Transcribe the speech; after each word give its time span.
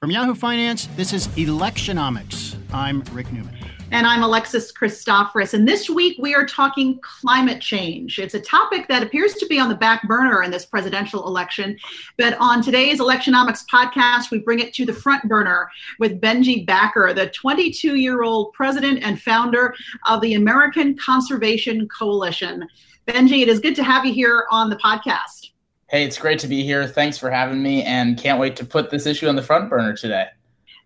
From 0.00 0.12
Yahoo 0.12 0.36
Finance, 0.36 0.86
this 0.94 1.12
is 1.12 1.26
Electionomics. 1.28 2.56
I'm 2.72 3.00
Rick 3.10 3.32
Newman. 3.32 3.52
And 3.90 4.06
I'm 4.06 4.22
Alexis 4.22 4.70
Christoforous. 4.70 5.54
And 5.54 5.66
this 5.66 5.90
week 5.90 6.16
we 6.20 6.36
are 6.36 6.46
talking 6.46 7.00
climate 7.02 7.60
change. 7.60 8.20
It's 8.20 8.34
a 8.34 8.40
topic 8.40 8.86
that 8.86 9.02
appears 9.02 9.34
to 9.34 9.46
be 9.46 9.58
on 9.58 9.68
the 9.68 9.74
back 9.74 10.06
burner 10.06 10.44
in 10.44 10.52
this 10.52 10.66
presidential 10.66 11.26
election. 11.26 11.76
But 12.16 12.36
on 12.38 12.62
today's 12.62 13.00
Electionomics 13.00 13.64
podcast, 13.66 14.30
we 14.30 14.38
bring 14.38 14.60
it 14.60 14.72
to 14.74 14.86
the 14.86 14.92
front 14.92 15.24
burner 15.24 15.68
with 15.98 16.20
Benji 16.20 16.64
Backer, 16.64 17.12
the 17.12 17.30
22 17.30 17.96
year 17.96 18.22
old 18.22 18.52
president 18.52 19.02
and 19.02 19.20
founder 19.20 19.74
of 20.06 20.20
the 20.20 20.34
American 20.34 20.96
Conservation 20.96 21.88
Coalition. 21.88 22.68
Benji, 23.08 23.42
it 23.42 23.48
is 23.48 23.58
good 23.58 23.74
to 23.74 23.82
have 23.82 24.06
you 24.06 24.12
here 24.12 24.46
on 24.52 24.70
the 24.70 24.76
podcast. 24.76 25.50
Hey, 25.90 26.04
it's 26.04 26.18
great 26.18 26.38
to 26.40 26.48
be 26.48 26.62
here. 26.64 26.86
Thanks 26.86 27.16
for 27.16 27.30
having 27.30 27.62
me, 27.62 27.82
and 27.82 28.18
can't 28.18 28.38
wait 28.38 28.56
to 28.56 28.64
put 28.66 28.90
this 28.90 29.06
issue 29.06 29.26
on 29.26 29.36
the 29.36 29.42
front 29.42 29.70
burner 29.70 29.96
today. 29.96 30.26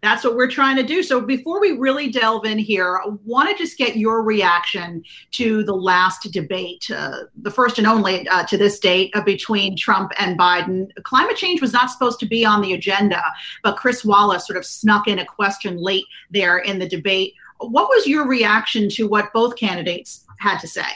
That's 0.00 0.22
what 0.22 0.36
we're 0.36 0.50
trying 0.50 0.76
to 0.76 0.84
do. 0.84 1.02
So 1.02 1.20
before 1.20 1.60
we 1.60 1.72
really 1.72 2.08
delve 2.08 2.44
in 2.44 2.58
here, 2.58 3.00
I 3.04 3.08
want 3.24 3.50
to 3.50 3.56
just 3.56 3.78
get 3.78 3.96
your 3.96 4.22
reaction 4.22 5.02
to 5.32 5.64
the 5.64 5.74
last 5.74 6.32
debate, 6.32 6.88
uh, 6.88 7.24
the 7.36 7.50
first 7.50 7.78
and 7.78 7.86
only 7.86 8.28
uh, 8.28 8.44
to 8.46 8.56
this 8.56 8.78
date 8.78 9.10
uh, 9.14 9.22
between 9.22 9.76
Trump 9.76 10.12
and 10.18 10.38
Biden. 10.38 10.88
Climate 11.02 11.36
change 11.36 11.60
was 11.60 11.72
not 11.72 11.90
supposed 11.90 12.20
to 12.20 12.26
be 12.26 12.44
on 12.44 12.62
the 12.62 12.72
agenda, 12.72 13.22
but 13.64 13.76
Chris 13.76 14.04
Wallace 14.04 14.46
sort 14.46 14.56
of 14.56 14.64
snuck 14.64 15.08
in 15.08 15.18
a 15.18 15.26
question 15.26 15.78
late 15.78 16.04
there 16.30 16.58
in 16.58 16.78
the 16.78 16.88
debate. 16.88 17.34
What 17.58 17.88
was 17.88 18.06
your 18.06 18.26
reaction 18.26 18.88
to 18.90 19.08
what 19.08 19.32
both 19.32 19.56
candidates 19.56 20.24
had 20.38 20.58
to 20.58 20.68
say? 20.68 20.86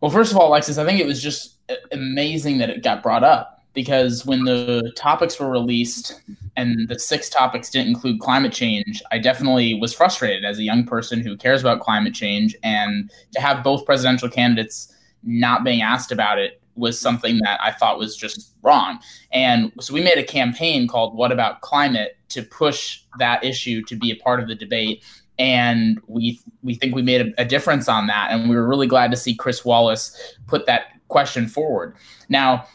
Well, 0.00 0.10
first 0.10 0.32
of 0.32 0.38
all, 0.38 0.48
Alexis, 0.48 0.78
I 0.78 0.84
think 0.84 0.98
it 0.98 1.06
was 1.06 1.22
just 1.22 1.61
amazing 1.92 2.58
that 2.58 2.70
it 2.70 2.82
got 2.82 3.02
brought 3.02 3.24
up 3.24 3.62
because 3.74 4.26
when 4.26 4.44
the 4.44 4.92
topics 4.96 5.38
were 5.38 5.50
released 5.50 6.20
and 6.56 6.88
the 6.88 6.98
six 6.98 7.28
topics 7.28 7.70
didn't 7.70 7.88
include 7.88 8.20
climate 8.20 8.52
change, 8.52 9.02
I 9.10 9.18
definitely 9.18 9.74
was 9.80 9.94
frustrated 9.94 10.44
as 10.44 10.58
a 10.58 10.62
young 10.62 10.84
person 10.84 11.20
who 11.20 11.36
cares 11.36 11.62
about 11.62 11.80
climate 11.80 12.14
change. 12.14 12.54
And 12.62 13.10
to 13.32 13.40
have 13.40 13.64
both 13.64 13.86
presidential 13.86 14.28
candidates 14.28 14.94
not 15.22 15.64
being 15.64 15.82
asked 15.82 16.12
about 16.12 16.38
it 16.38 16.60
was 16.74 16.98
something 16.98 17.38
that 17.38 17.60
I 17.62 17.72
thought 17.72 17.98
was 17.98 18.16
just 18.16 18.54
wrong. 18.62 18.98
And 19.32 19.72
so 19.80 19.92
we 19.94 20.02
made 20.02 20.18
a 20.18 20.24
campaign 20.24 20.88
called 20.88 21.14
What 21.16 21.32
About 21.32 21.60
Climate 21.60 22.16
to 22.30 22.42
push 22.42 23.02
that 23.18 23.44
issue 23.44 23.82
to 23.84 23.96
be 23.96 24.10
a 24.10 24.16
part 24.16 24.40
of 24.40 24.48
the 24.48 24.54
debate. 24.54 25.04
And 25.38 26.00
we 26.06 26.40
we 26.62 26.74
think 26.74 26.94
we 26.94 27.02
made 27.02 27.26
a, 27.26 27.42
a 27.42 27.44
difference 27.44 27.88
on 27.88 28.06
that. 28.06 28.28
And 28.30 28.48
we 28.48 28.56
were 28.56 28.66
really 28.66 28.86
glad 28.86 29.10
to 29.10 29.16
see 29.16 29.34
Chris 29.34 29.64
Wallace 29.64 30.36
put 30.46 30.66
that 30.66 30.92
question 31.12 31.46
forward. 31.46 31.94
Now, 32.28 32.66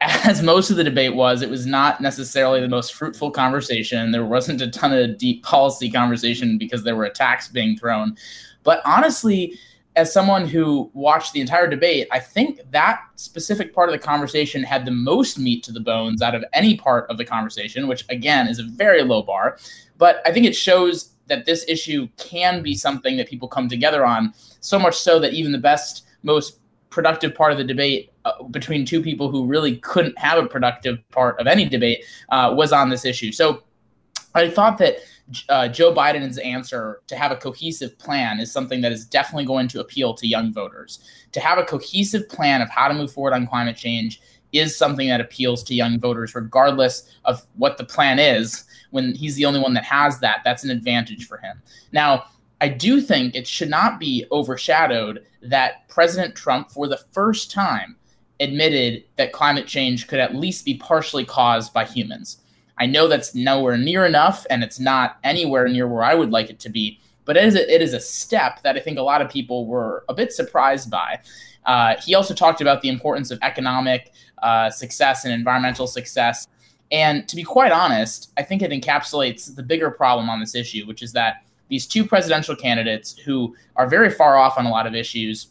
as 0.00 0.42
most 0.42 0.70
of 0.70 0.76
the 0.76 0.84
debate 0.84 1.14
was, 1.14 1.42
it 1.42 1.48
was 1.48 1.64
not 1.64 2.00
necessarily 2.00 2.60
the 2.60 2.68
most 2.68 2.94
fruitful 2.94 3.30
conversation. 3.30 4.12
There 4.12 4.24
wasn't 4.24 4.60
a 4.60 4.70
ton 4.70 4.92
of 4.92 5.18
deep 5.18 5.42
policy 5.42 5.90
conversation 5.90 6.58
because 6.58 6.84
there 6.84 6.94
were 6.94 7.04
attacks 7.04 7.48
being 7.48 7.76
thrown. 7.76 8.16
But 8.62 8.82
honestly, 8.84 9.58
as 9.96 10.12
someone 10.12 10.46
who 10.46 10.90
watched 10.92 11.32
the 11.32 11.40
entire 11.40 11.68
debate, 11.68 12.08
I 12.12 12.18
think 12.18 12.60
that 12.70 13.00
specific 13.16 13.74
part 13.74 13.88
of 13.88 13.92
the 13.92 14.06
conversation 14.06 14.62
had 14.62 14.84
the 14.84 14.90
most 14.90 15.38
meat 15.38 15.62
to 15.64 15.72
the 15.72 15.80
bones 15.80 16.20
out 16.20 16.34
of 16.34 16.44
any 16.52 16.76
part 16.76 17.08
of 17.08 17.16
the 17.16 17.24
conversation, 17.24 17.86
which 17.86 18.04
again 18.10 18.48
is 18.48 18.58
a 18.58 18.64
very 18.64 19.02
low 19.02 19.22
bar. 19.22 19.56
But 19.96 20.20
I 20.26 20.32
think 20.32 20.44
it 20.46 20.56
shows 20.56 21.12
that 21.28 21.46
this 21.46 21.64
issue 21.68 22.08
can 22.18 22.62
be 22.62 22.74
something 22.74 23.16
that 23.16 23.28
people 23.28 23.48
come 23.48 23.68
together 23.68 24.04
on, 24.04 24.34
so 24.60 24.78
much 24.78 24.96
so 24.96 25.18
that 25.20 25.32
even 25.32 25.52
the 25.52 25.58
best, 25.58 26.04
most 26.22 26.58
productive 26.94 27.34
part 27.34 27.50
of 27.50 27.58
the 27.58 27.64
debate 27.64 28.12
uh, 28.24 28.44
between 28.44 28.86
two 28.86 29.02
people 29.02 29.28
who 29.28 29.44
really 29.44 29.76
couldn't 29.78 30.16
have 30.16 30.38
a 30.38 30.46
productive 30.46 30.96
part 31.10 31.38
of 31.40 31.48
any 31.48 31.68
debate 31.68 32.04
uh, 32.28 32.54
was 32.56 32.72
on 32.72 32.88
this 32.88 33.04
issue. 33.04 33.32
So 33.32 33.64
I 34.36 34.48
thought 34.48 34.78
that 34.78 34.98
uh, 35.48 35.66
Joe 35.68 35.92
Biden's 35.92 36.38
answer 36.38 37.00
to 37.08 37.16
have 37.16 37.32
a 37.32 37.36
cohesive 37.36 37.98
plan 37.98 38.38
is 38.38 38.52
something 38.52 38.80
that 38.82 38.92
is 38.92 39.04
definitely 39.04 39.44
going 39.44 39.66
to 39.68 39.80
appeal 39.80 40.14
to 40.14 40.26
young 40.28 40.52
voters. 40.52 41.00
To 41.32 41.40
have 41.40 41.58
a 41.58 41.64
cohesive 41.64 42.28
plan 42.28 42.62
of 42.62 42.70
how 42.70 42.86
to 42.86 42.94
move 42.94 43.12
forward 43.12 43.32
on 43.32 43.46
climate 43.48 43.76
change 43.76 44.20
is 44.52 44.76
something 44.76 45.08
that 45.08 45.20
appeals 45.20 45.64
to 45.64 45.74
young 45.74 45.98
voters, 45.98 46.32
regardless 46.36 47.10
of 47.24 47.44
what 47.56 47.76
the 47.76 47.84
plan 47.84 48.20
is. 48.20 48.64
When 48.92 49.12
he's 49.16 49.34
the 49.34 49.46
only 49.46 49.58
one 49.58 49.74
that 49.74 49.82
has 49.82 50.20
that, 50.20 50.42
that's 50.44 50.62
an 50.62 50.70
advantage 50.70 51.26
for 51.26 51.38
him. 51.38 51.60
Now, 51.90 52.26
I 52.64 52.68
do 52.68 53.02
think 53.02 53.34
it 53.34 53.46
should 53.46 53.68
not 53.68 54.00
be 54.00 54.24
overshadowed 54.32 55.26
that 55.42 55.86
President 55.88 56.34
Trump, 56.34 56.70
for 56.70 56.88
the 56.88 56.96
first 57.12 57.50
time, 57.50 57.96
admitted 58.40 59.04
that 59.16 59.34
climate 59.34 59.66
change 59.66 60.06
could 60.06 60.18
at 60.18 60.34
least 60.34 60.64
be 60.64 60.78
partially 60.78 61.26
caused 61.26 61.74
by 61.74 61.84
humans. 61.84 62.38
I 62.78 62.86
know 62.86 63.06
that's 63.06 63.34
nowhere 63.34 63.76
near 63.76 64.06
enough, 64.06 64.46
and 64.48 64.64
it's 64.64 64.80
not 64.80 65.18
anywhere 65.22 65.68
near 65.68 65.86
where 65.86 66.04
I 66.04 66.14
would 66.14 66.30
like 66.30 66.48
it 66.48 66.58
to 66.60 66.70
be, 66.70 67.00
but 67.26 67.36
it 67.36 67.44
is 67.44 67.54
a, 67.54 67.70
it 67.70 67.82
is 67.82 67.92
a 67.92 68.00
step 68.00 68.62
that 68.62 68.76
I 68.76 68.80
think 68.80 68.96
a 68.96 69.02
lot 69.02 69.20
of 69.20 69.28
people 69.28 69.66
were 69.66 70.06
a 70.08 70.14
bit 70.14 70.32
surprised 70.32 70.90
by. 70.90 71.20
Uh, 71.66 71.96
he 72.02 72.14
also 72.14 72.32
talked 72.32 72.62
about 72.62 72.80
the 72.80 72.88
importance 72.88 73.30
of 73.30 73.38
economic 73.42 74.10
uh, 74.42 74.70
success 74.70 75.26
and 75.26 75.34
environmental 75.34 75.86
success. 75.86 76.48
And 76.90 77.28
to 77.28 77.36
be 77.36 77.42
quite 77.42 77.72
honest, 77.72 78.32
I 78.38 78.42
think 78.42 78.62
it 78.62 78.70
encapsulates 78.70 79.54
the 79.54 79.62
bigger 79.62 79.90
problem 79.90 80.30
on 80.30 80.40
this 80.40 80.54
issue, 80.54 80.86
which 80.86 81.02
is 81.02 81.12
that 81.12 81.43
these 81.68 81.86
two 81.86 82.06
presidential 82.06 82.54
candidates 82.54 83.16
who 83.18 83.54
are 83.76 83.88
very 83.88 84.10
far 84.10 84.36
off 84.36 84.58
on 84.58 84.66
a 84.66 84.70
lot 84.70 84.86
of 84.86 84.94
issues, 84.94 85.48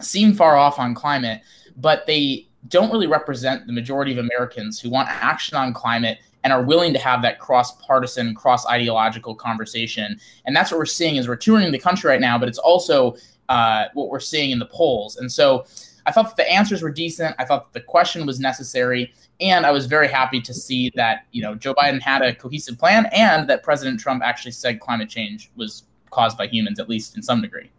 seem 0.00 0.32
far 0.34 0.56
off 0.56 0.78
on 0.78 0.94
climate, 0.94 1.42
but 1.76 2.06
they 2.06 2.46
don't 2.68 2.92
really 2.92 3.06
represent 3.06 3.66
the 3.66 3.72
majority 3.72 4.12
of 4.12 4.18
Americans 4.18 4.80
who 4.80 4.88
want 4.88 5.08
action 5.08 5.56
on 5.56 5.72
climate 5.72 6.18
and 6.44 6.52
are 6.52 6.62
willing 6.62 6.92
to 6.92 6.98
have 6.98 7.22
that 7.22 7.38
cross-partisan, 7.38 8.34
cross-ideological 8.34 9.34
conversation. 9.34 10.18
And 10.44 10.54
that's 10.54 10.70
what 10.70 10.78
we're 10.78 10.86
seeing 10.86 11.18
as 11.18 11.28
we're 11.28 11.36
touring 11.36 11.70
the 11.70 11.78
country 11.78 12.10
right 12.10 12.20
now, 12.20 12.38
but 12.38 12.48
it's 12.48 12.58
also 12.58 13.16
uh, 13.48 13.86
what 13.94 14.08
we're 14.08 14.20
seeing 14.20 14.50
in 14.50 14.58
the 14.58 14.66
polls. 14.66 15.16
And 15.16 15.30
so 15.30 15.66
I 16.06 16.12
thought 16.12 16.36
the 16.36 16.50
answers 16.50 16.82
were 16.82 16.90
decent. 16.90 17.34
I 17.38 17.44
thought 17.44 17.72
the 17.72 17.80
question 17.80 18.26
was 18.26 18.40
necessary. 18.40 19.12
And 19.40 19.64
I 19.64 19.70
was 19.70 19.86
very 19.86 20.08
happy 20.08 20.40
to 20.40 20.54
see 20.54 20.90
that, 20.94 21.26
you 21.32 21.42
know, 21.42 21.54
Joe 21.54 21.74
Biden 21.74 22.00
had 22.00 22.22
a 22.22 22.34
cohesive 22.34 22.78
plan 22.78 23.06
and 23.12 23.48
that 23.48 23.62
President 23.62 24.00
Trump 24.00 24.22
actually 24.22 24.52
said 24.52 24.80
climate 24.80 25.08
change 25.08 25.50
was 25.56 25.84
caused 26.10 26.36
by 26.36 26.46
humans, 26.46 26.78
at 26.78 26.88
least 26.88 27.16
in 27.16 27.22
some 27.22 27.40
degree. 27.40 27.70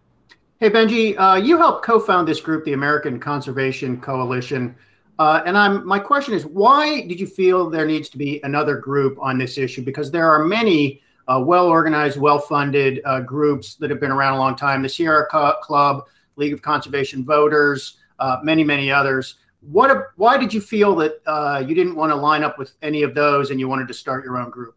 Hey, 0.59 0.69
Benji, 0.69 1.17
uh, 1.17 1.35
you 1.35 1.57
helped 1.57 1.85
co-found 1.85 2.27
this 2.27 2.39
group, 2.39 2.63
the 2.63 2.73
American 2.73 3.19
Conservation 3.19 3.99
Coalition. 3.99 4.75
Uh, 5.19 5.43
and 5.45 5.57
I'm 5.57 5.85
my 5.85 5.99
question 5.99 6.33
is, 6.33 6.45
why 6.45 7.01
did 7.01 7.19
you 7.19 7.27
feel 7.27 7.69
there 7.69 7.85
needs 7.85 8.09
to 8.09 8.17
be 8.17 8.39
another 8.43 8.77
group 8.77 9.17
on 9.21 9.37
this 9.37 9.57
issue? 9.57 9.83
Because 9.83 10.09
there 10.09 10.29
are 10.29 10.45
many 10.45 11.01
uh, 11.27 11.41
well-organized, 11.45 12.19
well-funded 12.19 13.01
uh, 13.05 13.21
groups 13.21 13.75
that 13.75 13.89
have 13.89 13.99
been 13.99 14.11
around 14.11 14.33
a 14.33 14.39
long 14.39 14.55
time. 14.55 14.81
The 14.81 14.89
Sierra 14.89 15.27
Club, 15.61 16.07
League 16.35 16.53
of 16.53 16.61
Conservation 16.61 17.23
Voters, 17.23 17.97
uh, 18.19 18.39
many, 18.43 18.63
many 18.63 18.91
others. 18.91 19.35
What? 19.61 20.11
Why 20.17 20.37
did 20.37 20.53
you 20.53 20.61
feel 20.61 20.95
that 20.97 21.21
uh, 21.25 21.63
you 21.65 21.73
didn't 21.73 21.95
want 21.95 22.11
to 22.11 22.15
line 22.15 22.43
up 22.43 22.57
with 22.57 22.73
any 22.81 23.03
of 23.03 23.13
those, 23.15 23.49
and 23.49 23.59
you 23.59 23.67
wanted 23.67 23.87
to 23.87 23.93
start 23.93 24.25
your 24.25 24.37
own 24.37 24.49
group? 24.49 24.75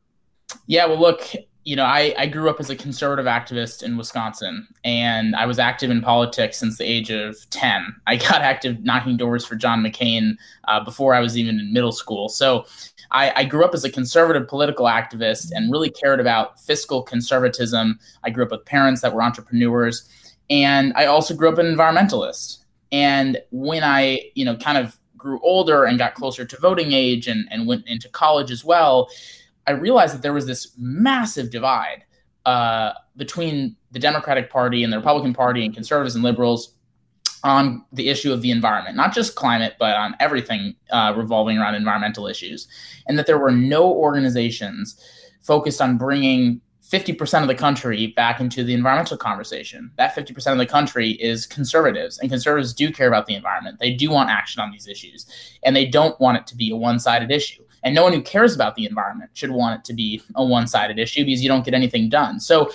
Yeah, 0.66 0.86
well, 0.86 1.00
look, 1.00 1.28
you 1.66 1.74
know, 1.74 1.84
I, 1.84 2.14
I 2.16 2.26
grew 2.26 2.48
up 2.48 2.60
as 2.60 2.70
a 2.70 2.76
conservative 2.76 3.26
activist 3.26 3.82
in 3.82 3.97
Wisconsin, 3.97 4.69
and 4.84 5.34
I 5.34 5.47
was 5.47 5.58
active 5.58 5.91
in 5.91 6.00
politics 6.00 6.58
since 6.58 6.78
the 6.78 6.84
age 6.84 7.10
of 7.10 7.36
10. 7.50 7.92
I 8.06 8.16
got 8.16 8.41
active 8.41 8.84
knocking 8.84 9.16
doors 9.16 9.44
for 9.44 9.56
John 9.56 9.82
McCain 9.82 10.36
uh, 10.68 10.84
before 10.84 11.12
I 11.12 11.18
was 11.18 11.36
even 11.36 11.58
in 11.58 11.72
middle 11.72 11.91
school. 11.91 12.28
So 12.28 12.66
I, 13.10 13.32
I, 13.34 13.44
grew 13.44 13.64
up 13.64 13.74
as 13.74 13.84
a 13.84 13.91
conservative 13.91 14.47
political 14.47 14.86
activist 14.86 15.50
and 15.53 15.72
really 15.72 15.91
cared 15.91 16.20
about 16.20 16.60
fiscal 16.60 17.03
conservatism. 17.03 17.98
I 18.22 18.30
grew 18.30 18.44
up 18.44 18.53
with 18.53 18.64
parents 18.64 19.00
that 19.00 19.12
were 19.12 19.22
entrepreneurs, 19.22 20.08
and 20.48 20.92
I 20.94 21.06
also 21.06 21.34
grew 21.34 21.48
up 21.48 21.58
an 21.58 21.66
environmentalist. 21.66 22.58
And 22.92 23.38
when 23.50 23.82
I, 23.82 24.30
you 24.34 24.44
know, 24.44 24.56
kind 24.56 24.78
of 24.78 24.98
grew 25.16 25.41
older 25.42 25.84
and 25.84 25.98
got 25.98 26.14
closer 26.14 26.44
to 26.44 26.60
voting 26.60 26.92
age 26.92 27.26
and, 27.26 27.48
and 27.50 27.66
went 27.66 27.86
into 27.86 28.08
college 28.08 28.50
as 28.50 28.64
well, 28.64 29.08
I 29.66 29.72
realized 29.72 30.14
that 30.14 30.22
there 30.22 30.32
was 30.32 30.47
this 30.47 30.72
massive 30.78 31.50
divide 31.50 32.04
uh, 32.44 32.92
between 33.16 33.77
the 33.91 33.98
Democratic 33.98 34.50
Party 34.50 34.84
and 34.84 34.92
the 34.92 34.98
Republican 34.98 35.34
Party 35.34 35.65
and 35.65 35.74
conservatives 35.74 36.15
and 36.15 36.22
liberals 36.22 36.74
on 37.42 37.84
the 37.92 38.09
issue 38.09 38.33
of 38.33 38.42
the 38.42 38.50
environment, 38.50 38.97
not 38.97 39.15
just 39.15 39.34
climate, 39.34 39.74
but 39.78 39.94
on 39.97 40.16
everything 40.21 40.74
uh, 40.91 41.12
revolving 41.16 41.59
around 41.59 41.74
environmental 41.74 42.27
issues, 42.27 42.68
and 43.06 43.18
that 43.18 43.27
there 43.27 43.38
were 43.38 43.53
no 43.53 43.92
organizations 43.92 45.00
focused 45.42 45.80
on 45.80 45.97
bringing 45.97 46.60
50% 46.91 47.42
of 47.42 47.48
the 47.48 47.54
country 47.54 48.09
back 48.09 48.41
into 48.41 48.62
the 48.62 48.72
environmental 48.72 49.16
conversation. 49.16 49.91
That 49.97 50.15
50% 50.15 50.53
of 50.53 50.59
the 50.59 50.66
country 50.66 51.12
is 51.12 51.47
conservatives, 51.47 52.18
and 52.18 52.30
conservatives 52.30 52.72
do 52.72 52.92
care 52.92 53.09
about 53.09 53.27
the 53.27 53.34
environment. 53.34 53.80
They 53.80 53.92
do 53.92 54.10
want 54.10 54.30
action 54.30 54.62
on 54.62 54.71
these 54.71 54.86
issues, 54.86 55.27
and 55.65 55.74
they 55.74 55.86
don't 55.86 56.18
want 56.21 56.38
it 56.38 56.47
to 56.48 56.56
be 56.56 56.71
a 56.71 56.77
one 56.77 57.00
sided 57.00 57.30
issue. 57.33 57.65
And 57.83 57.94
no 57.94 58.04
one 58.04 58.12
who 58.12 58.22
cares 58.22 58.54
about 58.54 58.77
the 58.77 58.86
environment 58.86 59.30
should 59.34 59.50
want 59.50 59.80
it 59.80 59.84
to 59.86 59.94
be 59.94 60.22
a 60.36 60.44
one 60.44 60.66
sided 60.66 60.98
issue 60.98 61.24
because 61.24 61.42
you 61.42 61.48
don't 61.48 61.65
get 61.65 61.74
anything 61.74 62.09
done. 62.09 62.38
So, 62.41 62.71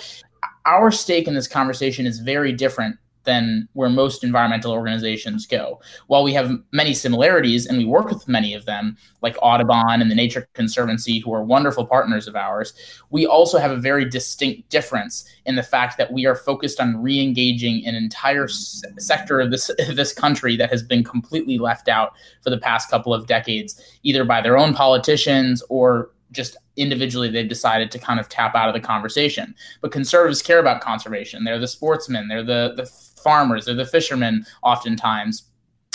our 0.64 0.90
stake 0.90 1.26
in 1.26 1.34
this 1.34 1.48
conversation 1.48 2.06
is 2.06 2.20
very 2.20 2.52
different 2.52 2.96
than 3.24 3.68
where 3.72 3.88
most 3.88 4.24
environmental 4.24 4.72
organizations 4.72 5.46
go. 5.46 5.80
While 6.06 6.22
we 6.22 6.32
have 6.34 6.52
many 6.72 6.94
similarities 6.94 7.66
and 7.66 7.78
we 7.78 7.84
work 7.84 8.08
with 8.08 8.28
many 8.28 8.54
of 8.54 8.64
them, 8.64 8.96
like 9.20 9.36
Audubon 9.40 10.00
and 10.00 10.10
the 10.10 10.14
Nature 10.14 10.48
Conservancy, 10.54 11.20
who 11.20 11.32
are 11.32 11.44
wonderful 11.44 11.86
partners 11.86 12.26
of 12.26 12.36
ours, 12.36 12.74
we 13.10 13.26
also 13.26 13.58
have 13.58 13.70
a 13.70 13.76
very 13.76 14.04
distinct 14.04 14.68
difference 14.70 15.24
in 15.46 15.56
the 15.56 15.62
fact 15.62 15.98
that 15.98 16.12
we 16.12 16.26
are 16.26 16.36
focused 16.36 16.80
on 16.80 17.00
re-engaging 17.02 17.86
an 17.86 17.94
entire 17.94 18.44
s- 18.44 18.82
sector 18.98 19.40
of 19.40 19.50
this 19.50 19.70
this 19.94 20.12
country 20.12 20.56
that 20.56 20.70
has 20.70 20.82
been 20.82 21.04
completely 21.04 21.58
left 21.58 21.88
out 21.88 22.12
for 22.42 22.50
the 22.50 22.58
past 22.58 22.90
couple 22.90 23.14
of 23.14 23.26
decades, 23.26 23.80
either 24.02 24.24
by 24.24 24.40
their 24.40 24.58
own 24.58 24.74
politicians 24.74 25.62
or 25.68 26.10
just 26.32 26.56
individually 26.76 27.30
they've 27.30 27.48
decided 27.48 27.90
to 27.90 27.98
kind 27.98 28.18
of 28.18 28.28
tap 28.28 28.54
out 28.54 28.68
of 28.68 28.74
the 28.74 28.80
conversation. 28.80 29.54
But 29.80 29.92
conservatives 29.92 30.42
care 30.42 30.58
about 30.58 30.80
conservation. 30.80 31.44
They're 31.44 31.58
the 31.58 31.68
sportsmen, 31.68 32.28
they're 32.28 32.42
the 32.42 32.72
the 32.76 32.90
farmers, 33.22 33.64
they're 33.64 33.74
the 33.74 33.84
fishermen 33.84 34.44
oftentimes. 34.62 35.44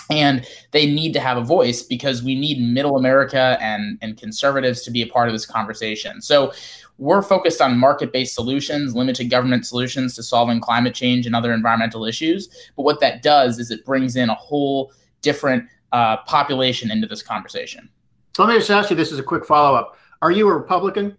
And 0.09 0.47
they 0.71 0.85
need 0.85 1.11
to 1.13 1.19
have 1.19 1.37
a 1.37 1.43
voice 1.43 1.83
because 1.83 2.23
we 2.23 2.33
need 2.33 2.61
middle 2.61 2.95
America 2.95 3.57
and, 3.59 3.97
and 4.01 4.17
conservatives 4.17 4.81
to 4.83 4.91
be 4.91 5.01
a 5.01 5.07
part 5.07 5.27
of 5.27 5.33
this 5.33 5.45
conversation. 5.45 6.21
So 6.21 6.53
we're 6.97 7.21
focused 7.21 7.61
on 7.61 7.77
market 7.77 8.13
based 8.13 8.33
solutions, 8.33 8.95
limited 8.95 9.29
government 9.29 9.65
solutions 9.65 10.15
to 10.15 10.23
solving 10.23 10.61
climate 10.61 10.95
change 10.95 11.25
and 11.25 11.35
other 11.35 11.53
environmental 11.53 12.05
issues. 12.05 12.71
But 12.75 12.83
what 12.83 13.01
that 13.01 13.21
does 13.21 13.59
is 13.59 13.69
it 13.69 13.85
brings 13.85 14.15
in 14.15 14.29
a 14.29 14.35
whole 14.35 14.93
different 15.21 15.65
uh, 15.91 16.17
population 16.17 16.89
into 16.89 17.07
this 17.07 17.21
conversation. 17.21 17.89
So 18.35 18.43
let 18.43 18.53
me 18.53 18.59
just 18.59 18.71
ask 18.71 18.89
you 18.89 18.95
this 18.95 19.11
as 19.11 19.19
a 19.19 19.23
quick 19.23 19.45
follow 19.45 19.75
up. 19.75 19.97
Are 20.21 20.31
you 20.31 20.47
a 20.47 20.53
Republican? 20.53 21.17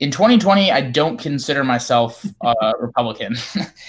In 0.00 0.12
2020, 0.12 0.70
I 0.70 0.80
don't 0.80 1.18
consider 1.18 1.64
myself 1.64 2.24
a 2.42 2.72
Republican. 2.80 3.32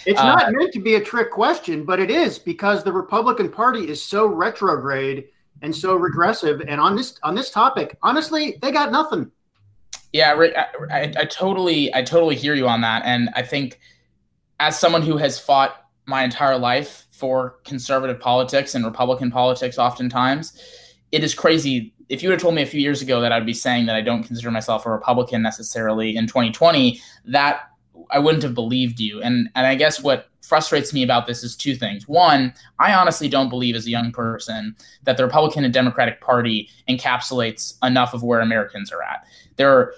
it's 0.06 0.20
not 0.20 0.46
uh, 0.46 0.52
meant 0.52 0.74
to 0.74 0.80
be 0.80 0.96
a 0.96 1.04
trick 1.04 1.32
question, 1.32 1.86
but 1.86 2.00
it 2.00 2.10
is 2.10 2.40
because 2.40 2.84
the 2.84 2.92
Republican 2.92 3.50
Party 3.50 3.88
is 3.88 4.04
so 4.04 4.26
retrograde 4.26 5.28
and 5.62 5.76
so 5.76 5.96
regressive. 5.96 6.62
And 6.62 6.82
on 6.82 6.96
this 6.96 7.20
on 7.22 7.36
this 7.36 7.52
topic, 7.52 7.98
honestly, 8.02 8.58
they 8.62 8.72
got 8.72 8.92
nothing. 8.92 9.32
Yeah, 10.12 10.34
I, 10.34 10.66
I, 10.92 11.14
I 11.16 11.26
totally 11.26 11.94
I 11.94 12.02
totally 12.02 12.36
hear 12.36 12.56
you 12.56 12.68
on 12.68 12.82
that, 12.82 13.04
and 13.06 13.30
I 13.36 13.44
think 13.44 13.80
as 14.60 14.80
someone 14.80 15.04
who 15.04 15.18
has 15.18 15.38
fought 15.40 15.86
my 16.08 16.24
entire 16.24 16.58
life 16.58 17.06
for 17.12 17.60
conservative 17.66 18.20
politics 18.20 18.74
and 18.74 18.84
Republican 18.84 19.30
politics, 19.30 19.78
oftentimes 19.78 20.60
it 21.12 21.24
is 21.24 21.36
crazy 21.36 21.94
if 22.10 22.24
you 22.24 22.30
would 22.30 22.34
have 22.34 22.42
told 22.42 22.56
me 22.56 22.64
a 22.64 22.68
few 22.68 22.82
years 22.82 23.02
ago 23.02 23.22
that 23.22 23.32
I'd 23.32 23.46
be 23.46 23.54
saying 23.54 23.86
that 23.86 23.96
I 23.96 24.02
don't 24.02 24.24
consider 24.24 24.52
myself 24.52 24.86
a 24.86 24.90
Republican 24.90 25.42
necessarily 25.42 26.16
in 26.16 26.28
2020, 26.28 27.00
that 27.26 27.70
I 28.10 28.20
wouldn't 28.20 28.44
have 28.44 28.56
believed 28.56 29.00
you. 29.00 29.22
And 29.22 29.50
and 29.56 29.68
I 29.68 29.76
guess 29.76 30.02
what 30.02 30.30
frustrates 30.42 30.94
me 30.94 31.04
about 31.04 31.28
this 31.28 31.44
is 31.44 31.56
two 31.56 31.76
things. 31.76 32.08
One, 32.08 32.54
I 32.80 32.94
honestly 32.94 33.30
don't 33.30 33.50
believe 33.50 33.76
as 33.76 33.86
a 33.86 33.92
young 33.92 34.12
person 34.12 34.76
that 35.04 35.16
the 35.16 35.24
Republican 35.24 35.64
and 35.64 35.74
Democratic 35.74 36.22
Party 36.22 36.70
encapsulates 36.90 37.76
enough 37.84 38.16
of 38.16 38.24
where 38.24 38.40
Americans 38.40 38.92
are 38.92 39.04
at. 39.04 39.26
There 39.58 39.72
are 39.72 39.94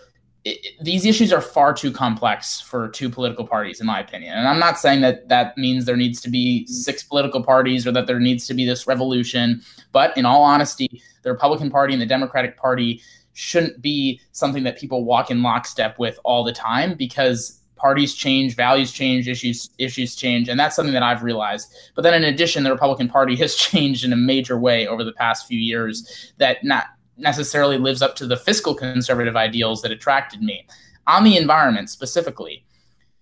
these 0.82 1.06
issues 1.06 1.32
are 1.32 1.42
far 1.42 1.74
too 1.74 1.92
complex 1.92 2.60
for 2.60 2.88
two 2.90 3.10
political 3.10 3.46
parties, 3.46 3.80
in 3.80 3.86
my 3.86 4.00
opinion. 4.00 4.34
And 4.34 4.48
I'm 4.48 4.60
not 4.60 4.80
saying 4.80 5.02
that 5.02 5.30
that 5.30 5.56
means 5.58 5.86
there 5.86 5.96
needs 5.96 6.20
to 6.22 6.30
be 6.30 6.66
six 6.66 7.04
political 7.04 7.44
parties 7.44 7.86
or 7.86 7.92
that 7.92 8.08
there 8.08 8.20
needs 8.20 8.48
to 8.48 8.54
be 8.54 8.66
this 8.66 8.88
revolution. 8.88 9.62
But 9.92 10.18
in 10.18 10.26
all 10.26 10.44
honesty, 10.44 11.02
the 11.22 11.32
Republican 11.32 11.70
Party 11.70 11.94
and 11.94 12.02
the 12.02 12.08
Democratic 12.08 12.58
Party 12.58 13.02
shouldn't 13.34 13.82
be 13.82 14.20
something 14.32 14.64
that 14.64 14.78
people 14.78 15.06
walk 15.06 15.30
in 15.30 15.44
lockstep 15.44 16.00
with 16.00 16.20
all 16.24 16.44
the 16.44 16.52
time 16.52 16.96
because 16.96 17.60
parties 17.76 18.14
change, 18.16 18.56
values 18.56 18.92
change, 18.92 19.28
issues 19.28 19.70
issues 19.78 20.16
change, 20.16 20.50
and 20.50 20.60
that's 20.60 20.76
something 20.76 20.94
that 20.94 21.04
I've 21.04 21.24
realized. 21.24 21.74
But 21.96 22.02
then 22.02 22.14
in 22.14 22.24
addition, 22.24 22.64
the 22.64 22.72
Republican 22.72 23.10
Party 23.10 23.36
has 23.38 23.56
changed 23.56 24.04
in 24.04 24.12
a 24.12 24.18
major 24.18 24.58
way 24.58 24.88
over 24.88 25.04
the 25.04 25.14
past 25.14 25.48
few 25.48 25.60
years 25.60 26.34
that 26.38 26.64
not 26.64 26.86
necessarily 27.22 27.78
lives 27.78 28.02
up 28.02 28.16
to 28.18 28.28
the 28.28 28.38
fiscal 28.38 28.74
conservative 28.74 29.36
ideals 29.36 29.82
that 29.82 29.92
attracted 29.92 30.42
me. 30.42 30.66
On 31.08 31.24
the 31.24 31.38
environment 31.38 31.90
specifically, 31.90 32.66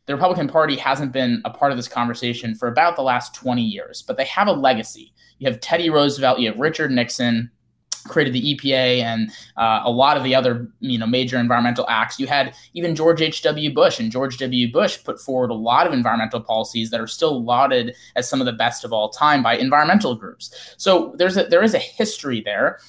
the 0.06 0.16
Republican 0.16 0.48
Party 0.48 0.76
hasn't 0.76 1.12
been 1.12 1.42
a 1.46 1.50
part 1.50 1.72
of 1.72 1.78
this 1.78 1.88
conversation 1.88 2.56
for 2.56 2.68
about 2.68 2.96
the 2.96 3.04
last 3.04 3.36
20 3.36 3.62
years, 3.62 4.02
but 4.02 4.18
they 4.18 4.26
have 4.26 4.48
a 4.48 4.52
legacy. 4.52 5.14
You 5.38 5.50
have 5.50 5.60
Teddy 5.60 5.90
Roosevelt, 5.90 6.40
you 6.40 6.50
have 6.50 6.60
Richard 6.60 6.92
Nixon, 6.92 7.52
created 8.08 8.34
the 8.34 8.56
EPA 8.56 9.02
and 9.02 9.32
uh, 9.58 9.82
a 9.84 9.92
lot 9.92 10.18
of 10.18 10.24
the 10.24 10.36
other 10.36 10.68
you 10.80 10.98
know 10.98 11.06
major 11.06 11.38
environmental 11.38 11.86
acts. 11.90 12.20
You 12.20 12.28
had 12.28 12.56
even 12.74 12.96
George 12.96 13.22
H.W. 13.22 13.74
Bush, 13.74 14.00
and 14.00 14.12
George 14.12 14.38
W. 14.38 14.72
Bush 14.72 15.04
put 15.04 15.20
forward 15.20 15.52
a 15.52 15.56
lot 15.56 15.88
of 15.88 15.94
environmental 15.94 16.42
policies 16.42 16.90
that 16.92 17.00
are 17.00 17.08
still 17.08 17.44
lauded 17.44 17.96
as 18.16 18.30
some 18.30 18.40
of 18.40 18.46
the 18.46 18.54
best 18.54 18.84
of 18.84 18.94
all 18.94 19.10
time 19.10 19.44
by 19.44 19.58
environmental 19.58 20.16
groups. 20.16 20.76
So 20.78 21.14
there's 21.18 21.38
a, 21.38 21.44
there 21.44 21.64
is 21.64 21.74
a 21.74 21.80
history 21.80 22.42
there. 22.42 22.80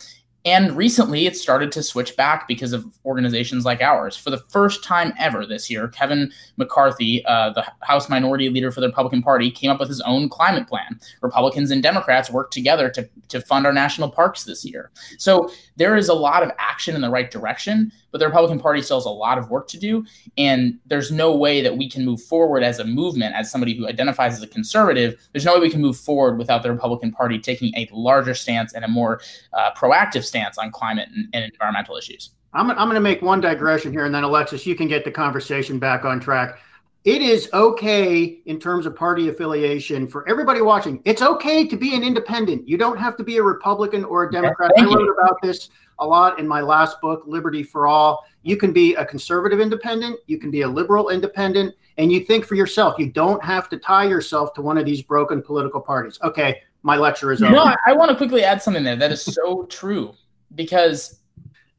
And 0.44 0.74
recently, 0.76 1.26
it 1.26 1.36
started 1.36 1.70
to 1.72 1.82
switch 1.82 2.16
back 2.16 2.48
because 2.48 2.72
of 2.72 2.86
organizations 3.04 3.64
like 3.64 3.82
ours. 3.82 4.16
For 4.16 4.30
the 4.30 4.38
first 4.48 4.82
time 4.82 5.12
ever 5.18 5.44
this 5.44 5.68
year, 5.68 5.88
Kevin 5.88 6.32
McCarthy, 6.56 7.24
uh, 7.26 7.50
the 7.50 7.66
House 7.82 8.08
Minority 8.08 8.48
Leader 8.48 8.70
for 8.70 8.80
the 8.80 8.88
Republican 8.88 9.22
Party, 9.22 9.50
came 9.50 9.70
up 9.70 9.80
with 9.80 9.88
his 9.88 10.00
own 10.02 10.30
climate 10.30 10.66
plan. 10.66 10.98
Republicans 11.20 11.70
and 11.70 11.82
Democrats 11.82 12.30
worked 12.30 12.54
together 12.54 12.88
to, 12.90 13.08
to 13.28 13.40
fund 13.42 13.66
our 13.66 13.72
national 13.72 14.10
parks 14.10 14.44
this 14.44 14.64
year. 14.64 14.90
So 15.18 15.50
there 15.76 15.94
is 15.94 16.08
a 16.08 16.14
lot 16.14 16.42
of 16.42 16.50
action 16.58 16.94
in 16.94 17.02
the 17.02 17.10
right 17.10 17.30
direction 17.30 17.92
but 18.10 18.18
the 18.18 18.26
Republican 18.26 18.58
Party 18.58 18.82
still 18.82 18.98
has 18.98 19.04
a 19.04 19.10
lot 19.10 19.38
of 19.38 19.50
work 19.50 19.68
to 19.68 19.78
do. 19.78 20.04
And 20.36 20.78
there's 20.86 21.10
no 21.10 21.34
way 21.34 21.60
that 21.60 21.76
we 21.76 21.88
can 21.88 22.04
move 22.04 22.22
forward 22.22 22.62
as 22.62 22.78
a 22.78 22.84
movement, 22.84 23.34
as 23.34 23.50
somebody 23.50 23.76
who 23.76 23.86
identifies 23.86 24.34
as 24.34 24.42
a 24.42 24.46
conservative, 24.46 25.28
there's 25.32 25.44
no 25.44 25.54
way 25.54 25.60
we 25.60 25.70
can 25.70 25.80
move 25.80 25.96
forward 25.96 26.38
without 26.38 26.62
the 26.62 26.70
Republican 26.72 27.12
Party 27.12 27.38
taking 27.38 27.72
a 27.76 27.88
larger 27.92 28.34
stance 28.34 28.72
and 28.72 28.84
a 28.84 28.88
more 28.88 29.20
uh, 29.52 29.70
proactive 29.76 30.24
stance 30.30 30.56
on 30.58 30.70
climate 30.70 31.08
and, 31.14 31.28
and 31.34 31.44
environmental 31.52 31.96
issues. 31.96 32.30
I'm, 32.52 32.70
I'm 32.70 32.76
going 32.76 32.94
to 32.94 33.00
make 33.00 33.22
one 33.22 33.40
digression 33.40 33.92
here, 33.92 34.06
and 34.06 34.14
then 34.14 34.24
Alexis, 34.24 34.66
you 34.66 34.74
can 34.74 34.88
get 34.88 35.04
the 35.04 35.10
conversation 35.10 35.78
back 35.78 36.04
on 36.04 36.18
track. 36.18 36.58
It 37.04 37.22
is 37.22 37.48
okay 37.54 38.40
in 38.44 38.60
terms 38.60 38.84
of 38.84 38.94
party 38.94 39.28
affiliation 39.28 40.06
for 40.06 40.28
everybody 40.28 40.60
watching. 40.60 41.00
It's 41.06 41.22
okay 41.22 41.66
to 41.66 41.76
be 41.76 41.94
an 41.94 42.02
independent. 42.02 42.68
You 42.68 42.76
don't 42.76 42.98
have 42.98 43.16
to 43.16 43.24
be 43.24 43.38
a 43.38 43.42
Republican 43.42 44.04
or 44.04 44.24
a 44.24 44.32
Democrat. 44.32 44.72
I 44.76 44.84
wrote 44.84 45.08
about 45.18 45.40
this 45.42 45.70
a 45.98 46.06
lot 46.06 46.38
in 46.38 46.46
my 46.46 46.60
last 46.60 47.00
book, 47.00 47.22
Liberty 47.26 47.62
for 47.62 47.86
All. 47.86 48.26
You 48.42 48.56
can 48.56 48.72
be 48.72 48.94
a 48.96 49.04
conservative 49.04 49.60
independent, 49.60 50.18
you 50.26 50.38
can 50.38 50.50
be 50.50 50.62
a 50.62 50.68
liberal 50.68 51.08
independent, 51.08 51.74
and 51.96 52.12
you 52.12 52.20
think 52.20 52.44
for 52.44 52.54
yourself. 52.54 52.98
You 52.98 53.10
don't 53.10 53.42
have 53.42 53.68
to 53.70 53.78
tie 53.78 54.04
yourself 54.04 54.52
to 54.54 54.62
one 54.62 54.76
of 54.76 54.84
these 54.84 55.00
broken 55.00 55.40
political 55.40 55.80
parties. 55.80 56.18
Okay, 56.22 56.60
my 56.82 56.96
lecture 56.96 57.32
is 57.32 57.42
over. 57.42 57.52
No, 57.52 57.74
I 57.86 57.92
want 57.92 58.10
to 58.10 58.16
quickly 58.16 58.44
add 58.44 58.60
something 58.60 58.82
there. 58.82 58.96
That 58.96 59.12
is 59.12 59.22
so 59.22 59.64
true 59.70 60.14
because 60.54 61.20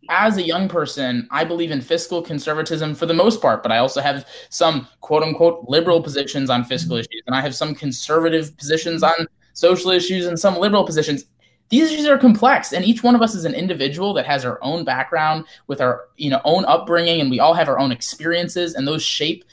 as 0.09 0.37
a 0.37 0.43
young 0.43 0.67
person, 0.67 1.27
I 1.31 1.43
believe 1.43 1.71
in 1.71 1.81
fiscal 1.81 2.21
conservatism 2.21 2.95
for 2.95 3.05
the 3.05 3.13
most 3.13 3.41
part, 3.41 3.63
but 3.63 3.71
I 3.71 3.77
also 3.77 4.01
have 4.01 4.27
some 4.49 4.87
quote 4.99 5.23
unquote 5.23 5.65
liberal 5.67 6.01
positions 6.01 6.49
on 6.49 6.63
fiscal 6.63 6.97
issues, 6.97 7.21
and 7.27 7.35
I 7.35 7.41
have 7.41 7.55
some 7.55 7.73
conservative 7.73 8.55
positions 8.57 9.03
on 9.03 9.27
social 9.53 9.91
issues 9.91 10.25
and 10.25 10.39
some 10.39 10.57
liberal 10.57 10.85
positions. 10.85 11.25
These 11.69 11.91
issues 11.91 12.07
are 12.07 12.17
complex 12.17 12.73
and 12.73 12.83
each 12.83 13.03
one 13.03 13.15
of 13.15 13.21
us 13.21 13.33
is 13.33 13.45
an 13.45 13.53
individual 13.53 14.13
that 14.15 14.25
has 14.25 14.43
our 14.43 14.59
own 14.61 14.83
background 14.83 15.45
with 15.67 15.79
our 15.79 16.09
you 16.17 16.29
know 16.29 16.41
own 16.43 16.65
upbringing 16.65 17.21
and 17.21 17.31
we 17.31 17.39
all 17.39 17.53
have 17.53 17.69
our 17.69 17.79
own 17.79 17.93
experiences 17.93 18.75
and 18.75 18.85
those 18.85 19.01
shape 19.01 19.45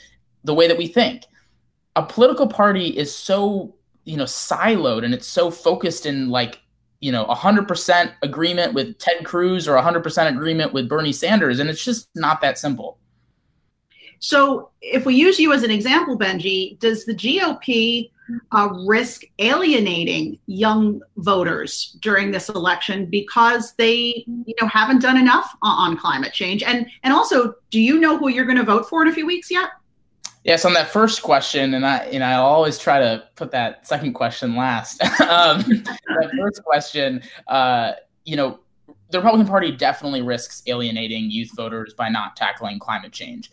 the 0.42 0.54
way 0.54 0.66
that 0.66 0.78
we 0.78 0.88
think. 0.88 1.24
A 1.94 2.02
political 2.04 2.48
party 2.48 2.88
is 2.88 3.14
so 3.14 3.76
you 4.04 4.16
know 4.16 4.24
siloed 4.24 5.04
and 5.04 5.14
it's 5.14 5.28
so 5.28 5.50
focused 5.50 6.06
in 6.06 6.28
like 6.28 6.60
you 7.00 7.12
know 7.12 7.24
100% 7.26 8.12
agreement 8.22 8.74
with 8.74 8.98
ted 8.98 9.24
cruz 9.24 9.68
or 9.68 9.76
100% 9.76 10.28
agreement 10.28 10.72
with 10.72 10.88
bernie 10.88 11.12
sanders 11.12 11.58
and 11.60 11.70
it's 11.70 11.84
just 11.84 12.08
not 12.14 12.40
that 12.40 12.58
simple. 12.58 12.98
So 14.20 14.70
if 14.82 15.06
we 15.06 15.14
use 15.14 15.38
you 15.38 15.52
as 15.52 15.62
an 15.62 15.70
example 15.70 16.18
benji 16.18 16.78
does 16.80 17.04
the 17.04 17.14
gop 17.14 18.10
uh, 18.52 18.68
risk 18.86 19.22
alienating 19.38 20.38
young 20.46 21.00
voters 21.16 21.96
during 22.02 22.30
this 22.30 22.48
election 22.48 23.06
because 23.06 23.74
they 23.74 24.24
you 24.26 24.54
know 24.60 24.68
haven't 24.68 25.00
done 25.00 25.16
enough 25.16 25.50
on, 25.62 25.96
climate 25.96 26.32
change? 26.32 26.62
And 26.62 26.86
and 27.02 27.14
also 27.14 27.54
do 27.70 27.80
you 27.80 27.98
know 27.98 28.18
who 28.18 28.28
you're 28.28 28.44
going 28.44 28.58
to 28.58 28.64
vote 28.64 28.88
for 28.88 29.02
in 29.02 29.08
a 29.08 29.12
few 29.12 29.26
weeks 29.26 29.50
yet 29.50 29.70
yes 30.48 30.64
on 30.64 30.72
that 30.72 30.88
first 30.88 31.22
question 31.22 31.74
and 31.74 31.86
i 31.86 32.10
know 32.10 32.24
i 32.24 32.32
always 32.34 32.78
try 32.78 32.98
to 32.98 33.22
put 33.36 33.50
that 33.50 33.86
second 33.86 34.14
question 34.14 34.56
last 34.56 35.02
um, 35.20 35.60
that 35.60 36.30
first 36.38 36.64
question 36.64 37.22
uh, 37.48 37.92
you 38.24 38.34
know 38.34 38.58
the 39.10 39.18
republican 39.18 39.46
party 39.46 39.70
definitely 39.70 40.22
risks 40.22 40.62
alienating 40.66 41.30
youth 41.30 41.50
voters 41.54 41.92
by 41.94 42.08
not 42.08 42.34
tackling 42.34 42.78
climate 42.78 43.12
change 43.12 43.50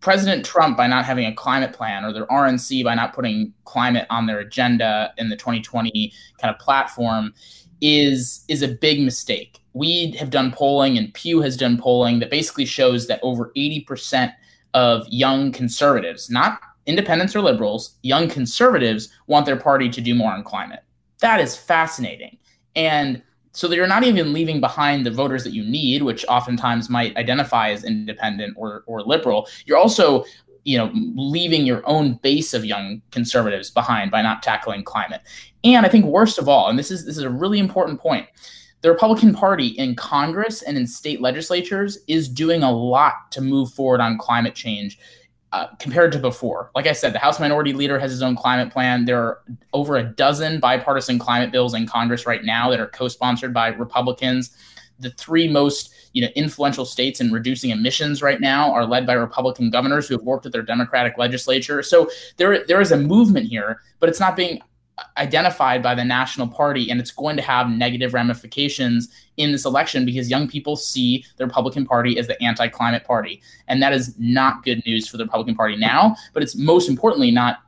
President 0.00 0.46
Trump, 0.46 0.76
by 0.76 0.86
not 0.86 1.04
having 1.04 1.26
a 1.26 1.34
climate 1.34 1.72
plan, 1.72 2.04
or 2.04 2.12
the 2.12 2.24
RNC 2.26 2.84
by 2.84 2.94
not 2.94 3.12
putting 3.12 3.52
climate 3.64 4.06
on 4.10 4.26
their 4.26 4.38
agenda 4.38 5.12
in 5.18 5.28
the 5.28 5.34
2020 5.34 6.12
kind 6.40 6.54
of 6.54 6.60
platform, 6.60 7.34
is 7.80 8.44
is 8.46 8.62
a 8.62 8.68
big 8.68 9.00
mistake. 9.00 9.58
We 9.72 10.12
have 10.12 10.30
done 10.30 10.52
polling, 10.52 10.96
and 10.98 11.12
Pew 11.14 11.40
has 11.40 11.56
done 11.56 11.78
polling 11.78 12.20
that 12.20 12.30
basically 12.30 12.64
shows 12.64 13.08
that 13.08 13.18
over 13.24 13.50
80% 13.56 14.32
of 14.74 15.06
young 15.08 15.52
conservatives, 15.52 16.30
not 16.30 16.60
independents 16.86 17.36
or 17.36 17.42
liberals, 17.42 17.96
young 18.02 18.28
conservatives 18.28 19.10
want 19.26 19.46
their 19.46 19.56
party 19.56 19.88
to 19.90 20.00
do 20.00 20.14
more 20.14 20.32
on 20.32 20.42
climate. 20.42 20.80
That 21.20 21.40
is 21.40 21.56
fascinating. 21.56 22.38
And 22.74 23.22
so 23.52 23.70
you're 23.70 23.86
not 23.86 24.04
even 24.04 24.32
leaving 24.32 24.60
behind 24.60 25.04
the 25.04 25.10
voters 25.10 25.42
that 25.44 25.52
you 25.52 25.64
need, 25.64 26.02
which 26.02 26.24
oftentimes 26.28 26.88
might 26.88 27.16
identify 27.16 27.70
as 27.70 27.84
independent 27.84 28.54
or, 28.56 28.84
or 28.86 29.02
liberal. 29.02 29.48
You're 29.66 29.78
also 29.78 30.24
you 30.64 30.76
know 30.76 30.90
leaving 31.14 31.64
your 31.64 31.82
own 31.86 32.14
base 32.22 32.52
of 32.52 32.64
young 32.64 33.00
conservatives 33.10 33.70
behind 33.70 34.10
by 34.10 34.20
not 34.20 34.42
tackling 34.42 34.84
climate 34.84 35.22
and 35.64 35.86
i 35.86 35.88
think 35.88 36.04
worst 36.04 36.36
of 36.36 36.46
all 36.46 36.68
and 36.68 36.78
this 36.78 36.90
is 36.90 37.06
this 37.06 37.16
is 37.16 37.22
a 37.22 37.30
really 37.30 37.58
important 37.58 37.98
point 37.98 38.26
the 38.80 38.90
republican 38.90 39.34
party 39.34 39.68
in 39.68 39.94
congress 39.94 40.62
and 40.62 40.76
in 40.76 40.86
state 40.86 41.20
legislatures 41.20 41.98
is 42.06 42.28
doing 42.28 42.62
a 42.62 42.70
lot 42.70 43.30
to 43.30 43.40
move 43.40 43.70
forward 43.72 44.00
on 44.00 44.18
climate 44.18 44.54
change 44.54 44.98
uh, 45.52 45.68
compared 45.78 46.12
to 46.12 46.18
before. 46.18 46.70
Like 46.74 46.86
I 46.86 46.92
said, 46.92 47.12
the 47.12 47.18
House 47.18 47.40
Minority 47.40 47.72
Leader 47.72 47.98
has 47.98 48.10
his 48.10 48.22
own 48.22 48.36
climate 48.36 48.70
plan. 48.70 49.06
There 49.06 49.18
are 49.18 49.40
over 49.72 49.96
a 49.96 50.02
dozen 50.02 50.60
bipartisan 50.60 51.18
climate 51.18 51.50
bills 51.50 51.74
in 51.74 51.86
Congress 51.86 52.26
right 52.26 52.44
now 52.44 52.70
that 52.70 52.80
are 52.80 52.88
co-sponsored 52.88 53.54
by 53.54 53.68
Republicans. 53.68 54.54
The 55.00 55.10
three 55.10 55.48
most 55.48 55.94
you 56.12 56.22
know 56.22 56.28
influential 56.34 56.84
states 56.84 57.20
in 57.20 57.32
reducing 57.32 57.70
emissions 57.70 58.20
right 58.22 58.40
now 58.40 58.72
are 58.72 58.84
led 58.84 59.06
by 59.06 59.12
Republican 59.12 59.70
governors 59.70 60.08
who 60.08 60.14
have 60.16 60.24
worked 60.24 60.44
with 60.44 60.52
their 60.52 60.62
Democratic 60.62 61.16
legislature. 61.16 61.82
So 61.82 62.10
there 62.36 62.66
there 62.66 62.80
is 62.80 62.92
a 62.92 62.96
movement 62.96 63.46
here, 63.48 63.80
but 64.00 64.08
it's 64.08 64.20
not 64.20 64.36
being 64.36 64.60
identified 65.16 65.82
by 65.82 65.94
the 65.94 66.04
national 66.04 66.48
party 66.48 66.90
and 66.90 67.00
it's 67.00 67.10
going 67.10 67.36
to 67.36 67.42
have 67.42 67.68
negative 67.68 68.14
ramifications 68.14 69.08
in 69.36 69.52
this 69.52 69.64
election 69.64 70.04
because 70.04 70.30
young 70.30 70.48
people 70.48 70.76
see 70.76 71.24
the 71.36 71.46
Republican 71.46 71.86
Party 71.86 72.18
as 72.18 72.26
the 72.26 72.40
anti-climate 72.42 73.04
party. 73.04 73.40
And 73.68 73.82
that 73.82 73.92
is 73.92 74.14
not 74.18 74.64
good 74.64 74.82
news 74.86 75.08
for 75.08 75.16
the 75.16 75.24
Republican 75.24 75.54
Party 75.54 75.76
now 75.76 76.16
but 76.32 76.42
it's 76.42 76.56
most 76.56 76.88
importantly 76.88 77.30
not 77.30 77.58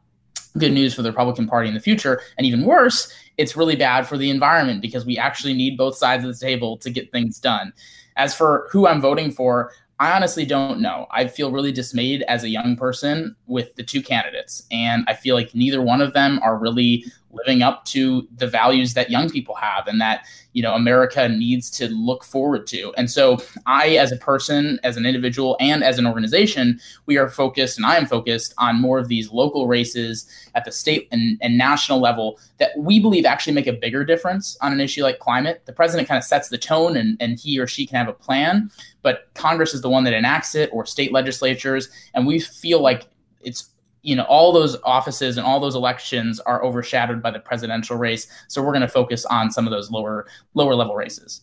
good 0.59 0.73
news 0.73 0.93
for 0.93 1.03
the 1.03 1.11
Republican 1.11 1.47
Party 1.47 1.69
in 1.69 1.75
the 1.75 1.81
future. 1.81 2.21
And 2.37 2.47
even 2.47 2.65
worse 2.65 3.13
it's 3.37 3.57
really 3.57 3.77
bad 3.77 4.07
for 4.07 4.19
the 4.19 4.29
environment 4.29 4.83
because 4.83 5.07
we 5.07 5.17
actually 5.17 5.55
need 5.55 5.79
both 5.79 5.97
sides 5.97 6.25
of 6.25 6.31
the 6.33 6.47
table 6.47 6.77
to 6.79 6.91
get 6.91 7.11
things 7.11 7.39
done. 7.39 7.73
As 8.17 8.35
for 8.35 8.69
who 8.71 8.87
I'm 8.87 9.01
voting 9.01 9.31
for 9.31 9.73
I 10.01 10.13
honestly 10.17 10.47
don't 10.47 10.81
know. 10.81 11.07
I 11.11 11.27
feel 11.27 11.53
really 11.53 11.73
dismayed 11.73 12.23
as 12.23 12.43
a 12.43 12.49
young 12.49 12.75
person 12.75 13.37
with 13.47 13.75
the 13.77 13.83
two 13.83 14.03
candidates, 14.03 14.67
and 14.71 15.05
I 15.07 15.13
feel 15.13 15.35
like 15.35 15.55
neither 15.55 15.83
one 15.83 16.01
of 16.01 16.15
them 16.15 16.41
are 16.43 16.57
really 16.57 17.05
living 17.33 17.63
up 17.63 17.85
to 17.85 18.27
the 18.37 18.47
values 18.47 18.95
that 18.95 19.11
young 19.11 19.31
people 19.31 19.55
have 19.55 19.87
and 19.87 20.01
that 20.01 20.27
you 20.53 20.63
know 20.63 20.75
America 20.75 21.29
needs 21.29 21.71
to 21.71 21.89
look 21.89 22.25
forward 22.25 22.67
to. 22.67 22.93
And 22.97 23.11
so 23.11 23.39
I 23.67 23.91
as 23.97 24.13
a 24.13 24.17
person, 24.17 24.81
as 24.83 24.97
an 24.97 25.07
individual 25.07 25.57
and 25.61 25.85
as 25.85 25.99
an 25.99 26.07
organization, 26.07 26.81
we 27.07 27.17
are 27.17 27.29
focused 27.29 27.77
and 27.77 27.87
I 27.87 27.97
am 27.97 28.07
focused 28.07 28.55
on 28.59 28.81
more 28.81 28.99
of 28.99 29.09
these 29.09 29.31
local 29.31 29.67
races 29.67 30.29
at 30.55 30.65
the 30.65 30.73
state 30.73 31.09
and, 31.13 31.39
and 31.41 31.57
national 31.57 32.01
level 32.01 32.39
that 32.59 32.73
we 32.77 33.01
believe 33.01 33.25
actually 33.25 33.53
make 33.53 33.67
a 33.67 33.73
bigger 33.73 34.05
difference 34.05 34.57
on 34.61 34.73
an 34.73 34.81
issue 34.81 35.03
like 35.03 35.19
climate. 35.19 35.63
The 35.67 35.73
president 35.73 36.09
kind 36.09 36.19
of 36.19 36.25
sets 36.25 36.49
the 36.49 36.59
tone 36.59 36.97
and, 36.97 37.17
and 37.21 37.39
he 37.39 37.59
or 37.59 37.67
she 37.67 37.87
can 37.87 37.97
have 37.97 38.09
a 38.09 38.13
plan, 38.13 38.71
but 39.03 39.29
Congress 39.35 39.75
is 39.75 39.83
the 39.83 39.91
one 39.91 40.05
that 40.05 40.15
enacts 40.15 40.55
it 40.55 40.71
or 40.73 40.85
state 40.85 41.13
legislatures. 41.13 41.89
And 42.15 42.27
we 42.27 42.41
feel 42.41 42.81
like 42.83 43.07
it's 43.43 43.71
you 44.03 44.17
know 44.17 44.25
all 44.25 44.53
those 44.53 44.77
offices 44.85 45.37
and 45.37 45.47
all 45.47 45.61
those 45.61 45.75
elections 45.75 46.41
are 46.41 46.65
overshadowed 46.65 47.23
by 47.23 47.31
the 47.31 47.41
presidential 47.41 47.97
race. 47.97 48.29
So 48.49 48.63
we're 48.63 48.73
going 48.73 48.83
to 48.83 48.89
focus 48.89 49.25
on 49.27 49.51
some 49.51 49.67
of 49.67 49.71
those 49.71 49.91
lower 49.91 50.27
lower 50.55 50.75
level 50.75 50.95
races. 50.95 51.43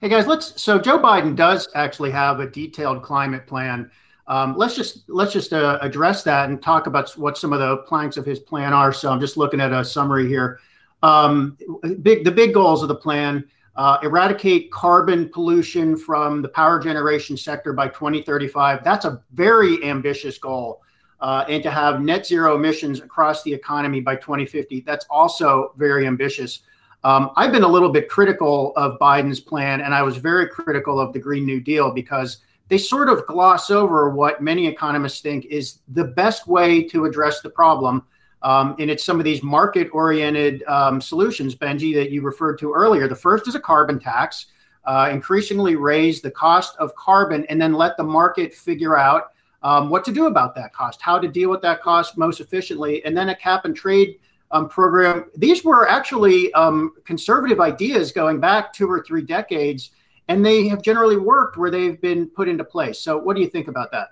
Hey 0.00 0.08
guys 0.08 0.26
let's 0.26 0.60
so 0.60 0.78
joe 0.78 0.98
biden 0.98 1.34
does 1.34 1.68
actually 1.74 2.10
have 2.10 2.40
a 2.40 2.48
detailed 2.48 3.02
climate 3.02 3.46
plan. 3.46 3.90
Um, 4.28 4.56
let's 4.56 4.74
just 4.74 5.08
let's 5.08 5.32
just 5.32 5.52
uh, 5.52 5.78
address 5.82 6.22
that 6.24 6.48
and 6.48 6.60
talk 6.60 6.86
about 6.86 7.10
what 7.16 7.38
some 7.38 7.52
of 7.52 7.60
the 7.60 7.78
planks 7.78 8.16
of 8.16 8.26
his 8.26 8.38
plan 8.38 8.72
are. 8.72 8.92
So 8.92 9.10
i'm 9.10 9.20
just 9.20 9.36
looking 9.36 9.60
at 9.60 9.72
a 9.72 9.84
summary 9.84 10.28
here. 10.28 10.60
Um, 11.02 11.56
big 12.02 12.24
the 12.24 12.32
big 12.32 12.54
goals 12.54 12.82
of 12.82 12.88
the 12.88 12.94
plan 12.94 13.44
uh, 13.76 13.98
eradicate 14.02 14.70
carbon 14.70 15.28
pollution 15.28 15.96
from 15.96 16.40
the 16.40 16.48
power 16.48 16.78
generation 16.78 17.36
sector 17.36 17.74
by 17.74 17.88
2035 17.88 18.82
that's 18.82 19.04
a 19.04 19.20
very 19.34 19.84
ambitious 19.84 20.38
goal 20.38 20.82
uh, 21.20 21.44
and 21.48 21.62
to 21.62 21.70
have 21.70 22.00
net 22.00 22.26
zero 22.26 22.56
emissions 22.56 23.00
across 23.00 23.42
the 23.42 23.52
economy 23.52 24.00
by 24.00 24.16
2050. 24.16 24.80
That's 24.80 25.06
also 25.08 25.72
very 25.76 26.06
ambitious. 26.06 26.60
Um, 27.04 27.30
I've 27.36 27.52
been 27.52 27.62
a 27.62 27.68
little 27.68 27.90
bit 27.90 28.08
critical 28.08 28.72
of 28.76 28.98
Biden's 28.98 29.40
plan, 29.40 29.80
and 29.80 29.94
I 29.94 30.02
was 30.02 30.16
very 30.16 30.48
critical 30.48 30.98
of 30.98 31.12
the 31.12 31.18
Green 31.18 31.46
New 31.46 31.60
Deal 31.60 31.90
because 31.90 32.38
they 32.68 32.78
sort 32.78 33.08
of 33.08 33.26
gloss 33.26 33.70
over 33.70 34.10
what 34.10 34.42
many 34.42 34.66
economists 34.66 35.20
think 35.20 35.44
is 35.46 35.78
the 35.88 36.04
best 36.04 36.48
way 36.48 36.82
to 36.82 37.04
address 37.04 37.40
the 37.40 37.50
problem. 37.50 38.04
Um, 38.42 38.76
and 38.78 38.90
it's 38.90 39.04
some 39.04 39.18
of 39.18 39.24
these 39.24 39.42
market 39.42 39.88
oriented 39.92 40.62
um, 40.64 41.00
solutions, 41.00 41.54
Benji, 41.54 41.94
that 41.94 42.10
you 42.10 42.22
referred 42.22 42.58
to 42.58 42.72
earlier. 42.72 43.08
The 43.08 43.14
first 43.14 43.48
is 43.48 43.54
a 43.54 43.60
carbon 43.60 43.98
tax, 43.98 44.46
uh, 44.84 45.08
increasingly 45.12 45.76
raise 45.76 46.20
the 46.20 46.30
cost 46.30 46.76
of 46.78 46.94
carbon, 46.96 47.46
and 47.48 47.60
then 47.60 47.72
let 47.72 47.96
the 47.96 48.04
market 48.04 48.52
figure 48.52 48.96
out 48.96 49.32
um, 49.62 49.90
what 49.90 50.04
to 50.04 50.12
do 50.12 50.26
about 50.26 50.54
that 50.54 50.72
cost, 50.72 51.00
how 51.00 51.18
to 51.18 51.28
deal 51.28 51.50
with 51.50 51.62
that 51.62 51.82
cost 51.82 52.16
most 52.16 52.40
efficiently, 52.40 53.04
and 53.04 53.16
then 53.16 53.30
a 53.30 53.34
cap 53.34 53.64
and 53.64 53.74
trade 53.76 54.18
um, 54.50 54.68
program. 54.68 55.26
These 55.36 55.64
were 55.64 55.88
actually 55.88 56.52
um, 56.54 56.92
conservative 57.04 57.60
ideas 57.60 58.12
going 58.12 58.40
back 58.40 58.72
two 58.72 58.90
or 58.90 59.02
three 59.02 59.22
decades, 59.22 59.90
and 60.28 60.44
they 60.44 60.68
have 60.68 60.82
generally 60.82 61.16
worked 61.16 61.56
where 61.56 61.70
they've 61.70 62.00
been 62.00 62.28
put 62.28 62.48
into 62.48 62.64
place. 62.64 63.00
So, 63.00 63.18
what 63.18 63.36
do 63.36 63.42
you 63.42 63.48
think 63.48 63.68
about 63.68 63.90
that? 63.92 64.08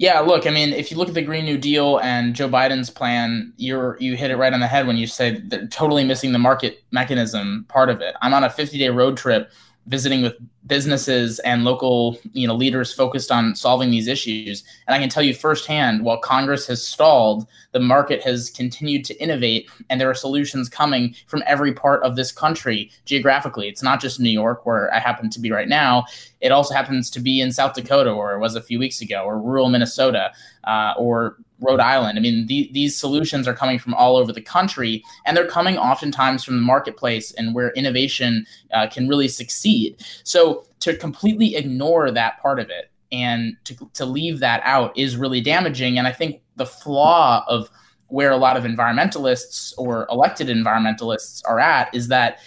Yeah, 0.00 0.20
look, 0.20 0.46
I 0.46 0.50
mean, 0.50 0.72
if 0.72 0.90
you 0.90 0.96
look 0.96 1.08
at 1.08 1.14
the 1.14 1.20
Green 1.20 1.44
New 1.44 1.58
Deal 1.58 1.98
and 1.98 2.34
Joe 2.34 2.48
Biden's 2.48 2.88
plan, 2.88 3.52
you're 3.58 3.98
you 4.00 4.16
hit 4.16 4.30
it 4.30 4.36
right 4.36 4.52
on 4.52 4.60
the 4.60 4.66
head 4.66 4.86
when 4.86 4.96
you 4.96 5.06
say 5.06 5.40
they're 5.40 5.66
totally 5.66 6.04
missing 6.04 6.32
the 6.32 6.38
market 6.38 6.84
mechanism 6.90 7.66
part 7.68 7.90
of 7.90 8.00
it. 8.00 8.14
I'm 8.22 8.32
on 8.32 8.44
a 8.44 8.48
50 8.48 8.78
day 8.78 8.88
road 8.88 9.18
trip 9.18 9.50
visiting 9.86 10.22
with 10.22 10.34
businesses 10.66 11.38
and 11.40 11.64
local 11.64 12.18
you 12.32 12.46
know 12.46 12.54
leaders 12.54 12.92
focused 12.92 13.32
on 13.32 13.56
solving 13.56 13.90
these 13.90 14.06
issues. 14.06 14.62
And 14.86 14.94
i 14.94 14.98
can 14.98 15.08
tell 15.08 15.22
you 15.22 15.34
firsthand 15.34 16.04
while 16.04 16.18
congress 16.20 16.66
has 16.66 16.86
stalled 16.86 17.46
the 17.72 17.80
market 17.80 18.22
has 18.22 18.50
continued 18.50 19.04
to 19.06 19.22
innovate 19.22 19.68
and 19.88 20.00
there 20.00 20.10
are 20.10 20.14
solutions 20.14 20.68
coming 20.68 21.14
from 21.26 21.42
every 21.46 21.72
part 21.72 22.02
of 22.02 22.16
this 22.16 22.30
country 22.30 22.90
geographically. 23.04 23.68
It's 23.68 23.82
not 23.82 24.00
just 24.00 24.20
new 24.20 24.30
york 24.30 24.64
where 24.66 24.92
i 24.94 24.98
happen 24.98 25.30
to 25.30 25.40
be 25.40 25.50
right 25.50 25.68
now. 25.68 26.04
It 26.40 26.52
also 26.52 26.74
happens 26.74 27.10
to 27.10 27.20
be 27.20 27.40
in 27.40 27.50
south 27.50 27.74
dakota 27.74 28.14
where 28.14 28.36
it 28.36 28.40
was 28.40 28.54
a 28.54 28.62
few 28.62 28.78
weeks 28.78 29.00
ago 29.00 29.22
or 29.24 29.40
rural 29.40 29.70
minnesota 29.70 30.32
uh, 30.64 30.92
or 30.98 31.38
Rhode 31.60 31.80
Island. 31.80 32.18
I 32.18 32.22
mean, 32.22 32.46
the, 32.46 32.70
these 32.72 32.96
solutions 32.96 33.46
are 33.46 33.54
coming 33.54 33.78
from 33.78 33.94
all 33.94 34.16
over 34.16 34.32
the 34.32 34.40
country, 34.40 35.02
and 35.26 35.36
they're 35.36 35.46
coming 35.46 35.76
oftentimes 35.76 36.44
from 36.44 36.56
the 36.56 36.62
marketplace 36.62 37.32
and 37.32 37.54
where 37.54 37.70
innovation 37.70 38.46
uh, 38.72 38.88
can 38.88 39.08
really 39.08 39.28
succeed. 39.28 40.04
So 40.24 40.64
to 40.80 40.96
completely 40.96 41.56
ignore 41.56 42.10
that 42.10 42.40
part 42.40 42.58
of 42.58 42.70
it 42.70 42.90
and 43.12 43.56
to, 43.64 43.90
to 43.94 44.04
leave 44.04 44.38
that 44.40 44.62
out 44.64 44.96
is 44.96 45.16
really 45.16 45.40
damaging. 45.40 45.98
And 45.98 46.06
I 46.06 46.12
think 46.12 46.42
the 46.56 46.66
flaw 46.66 47.44
of 47.48 47.68
where 48.08 48.30
a 48.30 48.36
lot 48.36 48.56
of 48.56 48.64
environmentalists 48.64 49.72
or 49.78 50.06
elected 50.10 50.48
environmentalists 50.48 51.42
are 51.46 51.60
at 51.60 51.94
is 51.94 52.08
that 52.08 52.38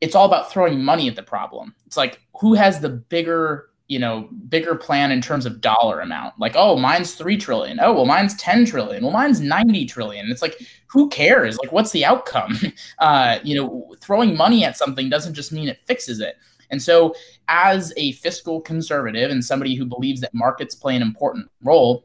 it's 0.00 0.14
all 0.14 0.26
about 0.26 0.50
throwing 0.50 0.84
money 0.84 1.08
at 1.08 1.16
the 1.16 1.22
problem. 1.22 1.74
It's 1.86 1.96
like 1.96 2.20
who 2.40 2.54
has 2.54 2.80
the 2.80 2.90
bigger 2.90 3.70
you 3.88 3.98
know 3.98 4.28
bigger 4.48 4.74
plan 4.74 5.10
in 5.10 5.20
terms 5.20 5.46
of 5.46 5.60
dollar 5.60 6.00
amount. 6.00 6.34
Like 6.38 6.54
oh 6.56 6.76
mine's 6.76 7.14
3 7.14 7.36
trillion. 7.36 7.78
Oh 7.80 7.92
well 7.92 8.06
mine's 8.06 8.34
10 8.36 8.66
trillion. 8.66 9.02
Well 9.02 9.12
mine's 9.12 9.40
90 9.40 9.86
trillion. 9.86 10.30
It's 10.30 10.42
like 10.42 10.56
who 10.86 11.08
cares? 11.08 11.58
Like 11.58 11.72
what's 11.72 11.92
the 11.92 12.04
outcome? 12.04 12.58
Uh 12.98 13.38
you 13.42 13.54
know 13.54 13.94
throwing 14.00 14.36
money 14.36 14.64
at 14.64 14.76
something 14.76 15.08
doesn't 15.08 15.34
just 15.34 15.52
mean 15.52 15.68
it 15.68 15.80
fixes 15.86 16.20
it. 16.20 16.36
And 16.70 16.82
so 16.82 17.14
as 17.48 17.92
a 17.96 18.12
fiscal 18.12 18.60
conservative 18.60 19.30
and 19.30 19.44
somebody 19.44 19.74
who 19.74 19.84
believes 19.84 20.20
that 20.22 20.34
markets 20.34 20.74
play 20.74 20.96
an 20.96 21.02
important 21.02 21.50
role 21.62 22.04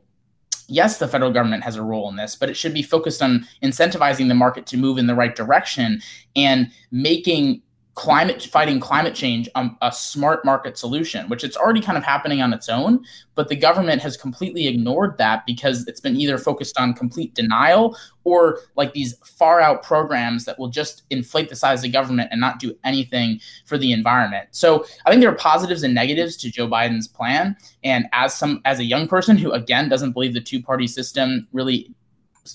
yes, 0.69 0.99
the 0.99 1.07
federal 1.07 1.31
government 1.31 1.63
has 1.63 1.75
a 1.75 1.81
role 1.81 2.09
in 2.09 2.15
this, 2.15 2.35
but 2.35 2.49
it 2.49 2.55
should 2.55 2.73
be 2.73 2.83
focused 2.83 3.21
on 3.21 3.45
incentivizing 3.63 4.27
the 4.27 4.35
market 4.35 4.65
to 4.67 4.77
move 4.77 4.97
in 4.97 5.07
the 5.07 5.15
right 5.15 5.35
direction 5.35 5.99
and 6.35 6.71
making 6.91 7.61
climate 7.95 8.43
fighting 8.43 8.79
climate 8.79 9.15
change 9.15 9.49
um, 9.55 9.77
a 9.81 9.91
smart 9.91 10.45
market 10.45 10.77
solution 10.77 11.27
which 11.27 11.43
it's 11.43 11.57
already 11.57 11.81
kind 11.81 11.97
of 11.97 12.03
happening 12.03 12.41
on 12.41 12.53
its 12.53 12.69
own 12.69 13.03
but 13.35 13.49
the 13.49 13.55
government 13.55 14.01
has 14.01 14.15
completely 14.15 14.67
ignored 14.67 15.17
that 15.17 15.45
because 15.45 15.87
it's 15.87 15.99
been 15.99 16.15
either 16.15 16.37
focused 16.37 16.79
on 16.79 16.93
complete 16.93 17.33
denial 17.33 17.97
or 18.23 18.59
like 18.75 18.93
these 18.93 19.15
far 19.23 19.59
out 19.59 19.81
programs 19.81 20.45
that 20.45 20.57
will 20.59 20.69
just 20.69 21.03
inflate 21.09 21.49
the 21.49 21.55
size 21.55 21.83
of 21.83 21.91
government 21.91 22.29
and 22.31 22.39
not 22.39 22.59
do 22.59 22.73
anything 22.83 23.39
for 23.65 23.77
the 23.77 23.91
environment. 23.91 24.47
So 24.51 24.85
i 25.05 25.09
think 25.09 25.21
there 25.21 25.31
are 25.31 25.35
positives 25.35 25.83
and 25.83 25.93
negatives 25.93 26.37
to 26.37 26.51
joe 26.51 26.67
biden's 26.67 27.07
plan 27.07 27.57
and 27.83 28.05
as 28.13 28.33
some 28.33 28.61
as 28.65 28.79
a 28.79 28.85
young 28.85 29.07
person 29.07 29.37
who 29.37 29.51
again 29.51 29.89
doesn't 29.89 30.11
believe 30.11 30.33
the 30.33 30.41
two 30.41 30.61
party 30.61 30.87
system 30.87 31.47
really 31.51 31.91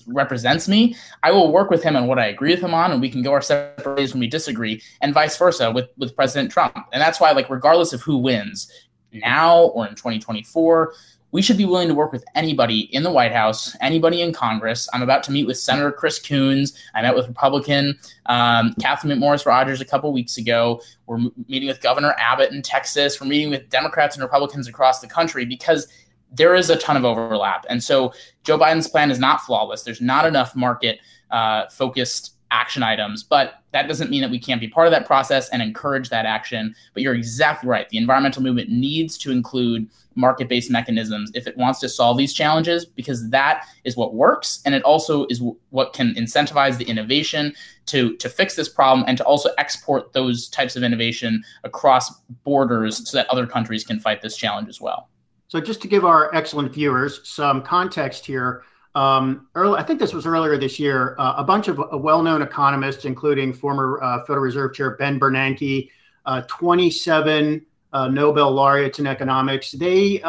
represents 0.07 0.69
me, 0.69 0.97
I 1.23 1.31
will 1.31 1.53
work 1.53 1.71
with 1.71 1.83
him 1.83 1.97
on 1.97 2.07
what 2.07 2.19
I 2.19 2.27
agree 2.27 2.51
with 2.51 2.61
him 2.61 2.75
on, 2.75 2.93
and 2.93 3.01
we 3.01 3.11
can 3.11 3.23
go 3.23 3.33
our 3.33 3.43
separate 3.43 3.97
ways 3.97 4.13
when 4.13 4.21
we 4.21 4.27
disagree, 4.27 4.83
and 5.01 5.15
vice 5.15 5.37
versa 5.37 5.71
with 5.71 5.91
with 5.97 6.17
President 6.17 6.51
Trump. 6.51 6.77
And 6.93 7.01
that's 7.01 7.21
why, 7.21 7.33
like, 7.33 7.51
regardless 7.51 7.93
of 7.93 8.01
who 8.03 8.19
wins 8.19 8.71
now 9.13 9.67
or 9.67 9.87
in 9.87 9.95
2024, 9.95 10.95
we 11.35 11.43
should 11.43 11.59
be 11.59 11.65
willing 11.65 11.89
to 11.89 11.95
work 11.95 12.13
with 12.13 12.25
anybody 12.37 12.83
in 12.95 13.03
the 13.03 13.11
White 13.11 13.33
House, 13.33 13.77
anybody 13.81 14.23
in 14.23 14.33
Congress. 14.33 14.89
I'm 14.93 15.03
about 15.03 15.25
to 15.25 15.33
meet 15.33 15.49
with 15.49 15.59
Senator 15.59 15.91
Chris 15.91 16.21
Coons. 16.21 16.79
I 16.95 17.03
met 17.03 17.17
with 17.17 17.27
Republican 17.27 17.99
um, 18.27 18.73
Catherine 18.81 19.19
McMorris 19.19 19.45
Rodgers 19.45 19.81
a 19.81 19.85
couple 19.85 20.13
weeks 20.13 20.37
ago. 20.37 20.81
We're 21.07 21.19
meeting 21.49 21.67
with 21.67 21.81
Governor 21.81 22.15
Abbott 22.19 22.53
in 22.53 22.63
Texas. 22.63 23.21
We're 23.21 23.27
meeting 23.27 23.51
with 23.51 23.69
Democrats 23.69 24.15
and 24.15 24.23
Republicans 24.23 24.69
across 24.69 25.01
the 25.01 25.09
country 25.09 25.45
because 25.45 25.89
there 26.35 26.55
is 26.55 26.71
a 26.71 26.77
ton 26.77 26.97
of 26.97 27.05
overlap. 27.05 27.65
And 27.69 27.83
so 27.83 28.13
Joe 28.43 28.59
Biden's 28.59 28.89
plan 28.89 29.11
is 29.11 29.19
not 29.19 29.41
flawless. 29.43 29.83
There's 29.83 30.01
not 30.01 30.27
enough 30.27 30.55
market 30.55 30.99
uh, 31.31 31.69
focused 31.69 32.35
action 32.55 32.85
items. 32.85 33.25
But 33.25 33.55
that 33.73 33.89
doesn't 33.89 34.11
mean 34.11 34.23
that 34.23 34.31
we 34.31 34.39
can't 34.39 34.61
be 34.61 34.69
part 34.69 34.87
of 34.87 34.93
that 34.93 35.07
process 35.07 35.49
and 35.49 35.61
encourage 35.61 36.09
that 36.11 36.25
action. 36.25 36.75
But 36.95 37.03
you're 37.03 37.15
exactly 37.15 37.69
right. 37.69 37.89
The 37.89 37.99
environmental 37.99 38.43
movement 38.43 38.71
needs 38.71 39.19
to 39.19 39.33
include 39.33 39.89
market 40.15 40.49
based 40.49 40.71
mechanisms 40.71 41.33
if 41.35 41.49
it 41.49 41.57
wants 41.57 41.81
to 41.81 41.89
solve 41.89 42.17
these 42.17 42.33
challenges, 42.33 42.87
because 42.87 43.29
that 43.31 43.67
is 43.83 43.97
what 43.97 44.15
works. 44.15 44.63
And 44.65 44.75
it 44.75 44.85
also 44.85 45.27
is 45.27 45.43
what 45.71 45.93
can 45.93 46.15
incentivize 46.15 46.79
the 46.79 46.85
innovation 46.85 47.53
to, 47.87 48.17
to 48.19 48.29
fix 48.29 48.55
this 48.55 48.69
problem 48.69 49.05
and 49.09 49.19
to 49.19 49.25
also 49.25 49.51
export 49.59 50.13
those 50.13 50.49
types 50.49 50.77
of 50.77 50.85
innovation 50.85 51.43
across 51.65 52.21
borders 52.45 53.09
so 53.11 53.17
that 53.17 53.29
other 53.29 53.47
countries 53.47 53.85
can 53.85 53.99
fight 53.99 54.23
this 54.23 54.37
challenge 54.37 54.69
as 54.69 54.81
well. 54.81 55.09
So, 55.55 55.61
just 55.61 55.81
to 55.83 55.87
give 55.87 56.05
our 56.05 56.35
excellent 56.35 56.73
viewers 56.73 57.21
some 57.23 57.63
context 57.63 58.27
here, 58.27 58.65
um, 58.97 59.47
I 59.55 59.85
think 59.85 60.01
this 60.01 60.13
was 60.13 60.27
earlier 60.27 60.59
this 60.59 60.81
year. 60.81 61.15
Uh, 61.17 61.35
a 61.37 61.45
bunch 61.45 61.69
of 61.69 61.79
uh, 61.79 61.97
well-known 61.97 62.43
economists, 62.43 63.05
including 63.05 63.53
former 63.53 64.03
uh, 64.03 64.25
Federal 64.25 64.41
Reserve 64.41 64.75
Chair 64.75 64.97
Ben 64.97 65.21
Bernanke, 65.21 65.91
uh, 66.27 66.41
27 66.49 67.65
uh, 67.93 68.09
Nobel 68.09 68.51
laureates 68.51 68.99
in 68.99 69.07
economics, 69.07 69.71
they 69.71 70.21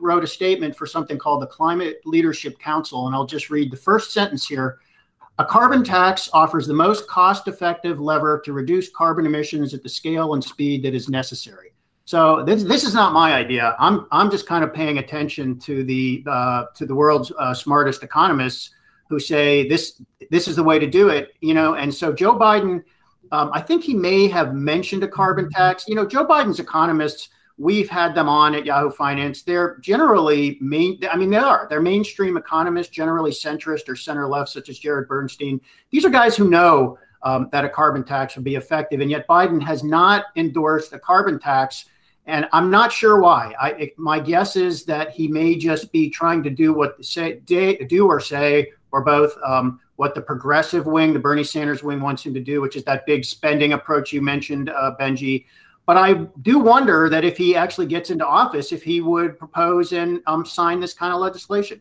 wrote 0.00 0.24
a 0.24 0.26
statement 0.26 0.74
for 0.74 0.86
something 0.86 1.18
called 1.18 1.42
the 1.42 1.46
Climate 1.46 2.00
Leadership 2.06 2.58
Council, 2.58 3.08
and 3.08 3.14
I'll 3.14 3.26
just 3.26 3.50
read 3.50 3.70
the 3.70 3.76
first 3.76 4.10
sentence 4.10 4.46
here. 4.46 4.78
A 5.38 5.44
carbon 5.44 5.84
tax 5.84 6.30
offers 6.32 6.66
the 6.66 6.72
most 6.72 7.06
cost-effective 7.08 8.00
lever 8.00 8.40
to 8.46 8.54
reduce 8.54 8.88
carbon 8.88 9.26
emissions 9.26 9.74
at 9.74 9.82
the 9.82 9.90
scale 9.90 10.32
and 10.32 10.42
speed 10.42 10.82
that 10.84 10.94
is 10.94 11.10
necessary. 11.10 11.75
So 12.06 12.44
this 12.44 12.62
this 12.62 12.84
is 12.84 12.94
not 12.94 13.12
my 13.12 13.34
idea. 13.34 13.74
I'm 13.80 14.06
I'm 14.12 14.30
just 14.30 14.46
kind 14.46 14.62
of 14.62 14.72
paying 14.72 14.98
attention 14.98 15.58
to 15.58 15.82
the 15.82 16.22
uh, 16.24 16.66
to 16.76 16.86
the 16.86 16.94
world's 16.94 17.32
uh, 17.36 17.52
smartest 17.52 18.04
economists 18.04 18.70
who 19.08 19.18
say 19.18 19.68
this 19.68 20.00
this 20.30 20.46
is 20.46 20.54
the 20.54 20.62
way 20.62 20.78
to 20.78 20.86
do 20.86 21.08
it. 21.08 21.34
You 21.40 21.52
know, 21.52 21.74
and 21.74 21.92
so 21.92 22.12
Joe 22.12 22.38
Biden, 22.38 22.84
um, 23.32 23.50
I 23.52 23.60
think 23.60 23.82
he 23.82 23.92
may 23.92 24.28
have 24.28 24.54
mentioned 24.54 25.02
a 25.02 25.08
carbon 25.08 25.50
tax. 25.50 25.88
You 25.88 25.96
know, 25.96 26.06
Joe 26.06 26.24
Biden's 26.24 26.60
economists. 26.60 27.28
We've 27.58 27.88
had 27.88 28.14
them 28.14 28.28
on 28.28 28.54
at 28.54 28.66
Yahoo 28.66 28.90
Finance. 28.90 29.42
They're 29.42 29.78
generally 29.78 30.58
main. 30.60 31.00
I 31.10 31.16
mean, 31.16 31.30
they 31.30 31.38
are. 31.38 31.66
They're 31.68 31.80
mainstream 31.80 32.36
economists, 32.36 32.90
generally 32.90 33.32
centrist 33.32 33.88
or 33.88 33.96
center 33.96 34.28
left, 34.28 34.50
such 34.50 34.68
as 34.68 34.78
Jared 34.78 35.08
Bernstein. 35.08 35.60
These 35.90 36.04
are 36.04 36.10
guys 36.10 36.36
who 36.36 36.48
know 36.50 36.98
um, 37.24 37.48
that 37.50 37.64
a 37.64 37.68
carbon 37.68 38.04
tax 38.04 38.36
would 38.36 38.44
be 38.44 38.54
effective, 38.54 39.00
and 39.00 39.10
yet 39.10 39.26
Biden 39.26 39.60
has 39.60 39.82
not 39.82 40.26
endorsed 40.36 40.92
a 40.92 40.98
carbon 41.00 41.40
tax 41.40 41.86
and 42.26 42.48
I'm 42.52 42.70
not 42.70 42.92
sure 42.92 43.20
why. 43.20 43.54
I, 43.60 43.92
my 43.96 44.18
guess 44.18 44.56
is 44.56 44.84
that 44.84 45.12
he 45.12 45.28
may 45.28 45.56
just 45.56 45.92
be 45.92 46.10
trying 46.10 46.42
to 46.42 46.50
do 46.50 46.72
what 46.72 47.02
say 47.04 47.34
do 47.44 48.06
or 48.06 48.20
say 48.20 48.72
or 48.90 49.02
both 49.02 49.36
um, 49.44 49.80
what 49.96 50.14
the 50.14 50.20
progressive 50.20 50.86
wing, 50.86 51.12
the 51.12 51.18
Bernie 51.18 51.44
Sanders 51.44 51.82
wing, 51.82 52.00
wants 52.00 52.24
him 52.24 52.34
to 52.34 52.40
do, 52.40 52.60
which 52.60 52.76
is 52.76 52.84
that 52.84 53.06
big 53.06 53.24
spending 53.24 53.72
approach 53.72 54.12
you 54.12 54.20
mentioned, 54.20 54.70
uh, 54.70 54.94
Benji. 54.98 55.46
But 55.86 55.96
I 55.96 56.14
do 56.42 56.58
wonder 56.58 57.08
that 57.08 57.24
if 57.24 57.36
he 57.36 57.54
actually 57.54 57.86
gets 57.86 58.10
into 58.10 58.26
office, 58.26 58.72
if 58.72 58.82
he 58.82 59.00
would 59.00 59.38
propose 59.38 59.92
and 59.92 60.20
um, 60.26 60.44
sign 60.44 60.80
this 60.80 60.92
kind 60.92 61.14
of 61.14 61.20
legislation. 61.20 61.80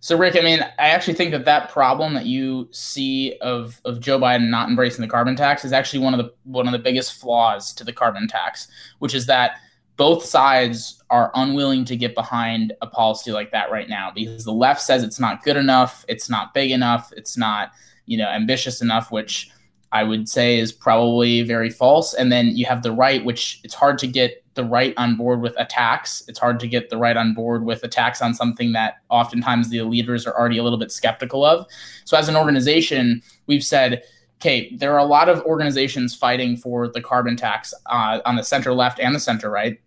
So, 0.00 0.16
Rick, 0.16 0.36
I 0.36 0.40
mean, 0.40 0.60
I 0.78 0.88
actually 0.88 1.14
think 1.14 1.30
that 1.32 1.44
that 1.44 1.70
problem 1.70 2.14
that 2.14 2.26
you 2.26 2.68
see 2.70 3.36
of 3.40 3.80
of 3.84 4.00
Joe 4.00 4.18
Biden 4.18 4.48
not 4.48 4.68
embracing 4.68 5.02
the 5.02 5.08
carbon 5.08 5.36
tax 5.36 5.64
is 5.64 5.72
actually 5.72 6.02
one 6.02 6.14
of 6.14 6.18
the 6.18 6.32
one 6.44 6.66
of 6.66 6.72
the 6.72 6.78
biggest 6.78 7.20
flaws 7.20 7.72
to 7.74 7.84
the 7.84 7.92
carbon 7.92 8.26
tax, 8.26 8.68
which 8.98 9.14
is 9.14 9.26
that 9.26 9.52
both 9.96 10.24
sides 10.24 11.02
are 11.10 11.30
unwilling 11.34 11.84
to 11.84 11.96
get 11.96 12.14
behind 12.14 12.72
a 12.80 12.86
policy 12.86 13.32
like 13.32 13.52
that 13.52 13.70
right 13.70 13.90
now 13.90 14.10
because 14.10 14.44
the 14.44 14.52
left 14.52 14.80
says 14.80 15.02
it's 15.02 15.20
not 15.20 15.42
good 15.42 15.58
enough, 15.58 16.06
it's 16.08 16.30
not 16.30 16.54
big 16.54 16.70
enough, 16.70 17.12
it's 17.14 17.36
not 17.36 17.72
you 18.06 18.16
know 18.16 18.28
ambitious 18.28 18.80
enough, 18.80 19.12
which 19.12 19.50
I 19.92 20.04
would 20.04 20.28
say 20.28 20.58
is 20.58 20.72
probably 20.72 21.42
very 21.42 21.70
false. 21.70 22.14
And 22.14 22.30
then 22.30 22.56
you 22.56 22.64
have 22.66 22.82
the 22.82 22.92
right, 22.92 23.24
which 23.24 23.60
it's 23.64 23.74
hard 23.74 23.98
to 23.98 24.06
get 24.06 24.44
the 24.54 24.64
right 24.64 24.94
on 24.96 25.16
board 25.16 25.40
with 25.40 25.54
attacks. 25.58 26.22
It's 26.28 26.38
hard 26.38 26.60
to 26.60 26.68
get 26.68 26.90
the 26.90 26.96
right 26.96 27.16
on 27.16 27.34
board 27.34 27.64
with 27.64 27.82
attacks 27.82 28.22
on 28.22 28.34
something 28.34 28.72
that 28.72 28.96
oftentimes 29.08 29.68
the 29.68 29.82
leaders 29.82 30.26
are 30.26 30.38
already 30.38 30.58
a 30.58 30.62
little 30.62 30.78
bit 30.78 30.92
skeptical 30.92 31.44
of. 31.44 31.66
So, 32.04 32.16
as 32.16 32.28
an 32.28 32.36
organization, 32.36 33.22
we've 33.46 33.64
said, 33.64 34.02
okay, 34.40 34.74
there 34.76 34.92
are 34.92 34.98
a 34.98 35.04
lot 35.04 35.28
of 35.28 35.42
organizations 35.42 36.14
fighting 36.14 36.56
for 36.56 36.88
the 36.88 37.00
carbon 37.00 37.36
tax 37.36 37.74
uh, 37.86 38.20
on 38.24 38.36
the 38.36 38.44
center 38.44 38.72
left 38.72 39.00
and 39.00 39.14
the 39.14 39.20
center 39.20 39.50
right. 39.50 39.80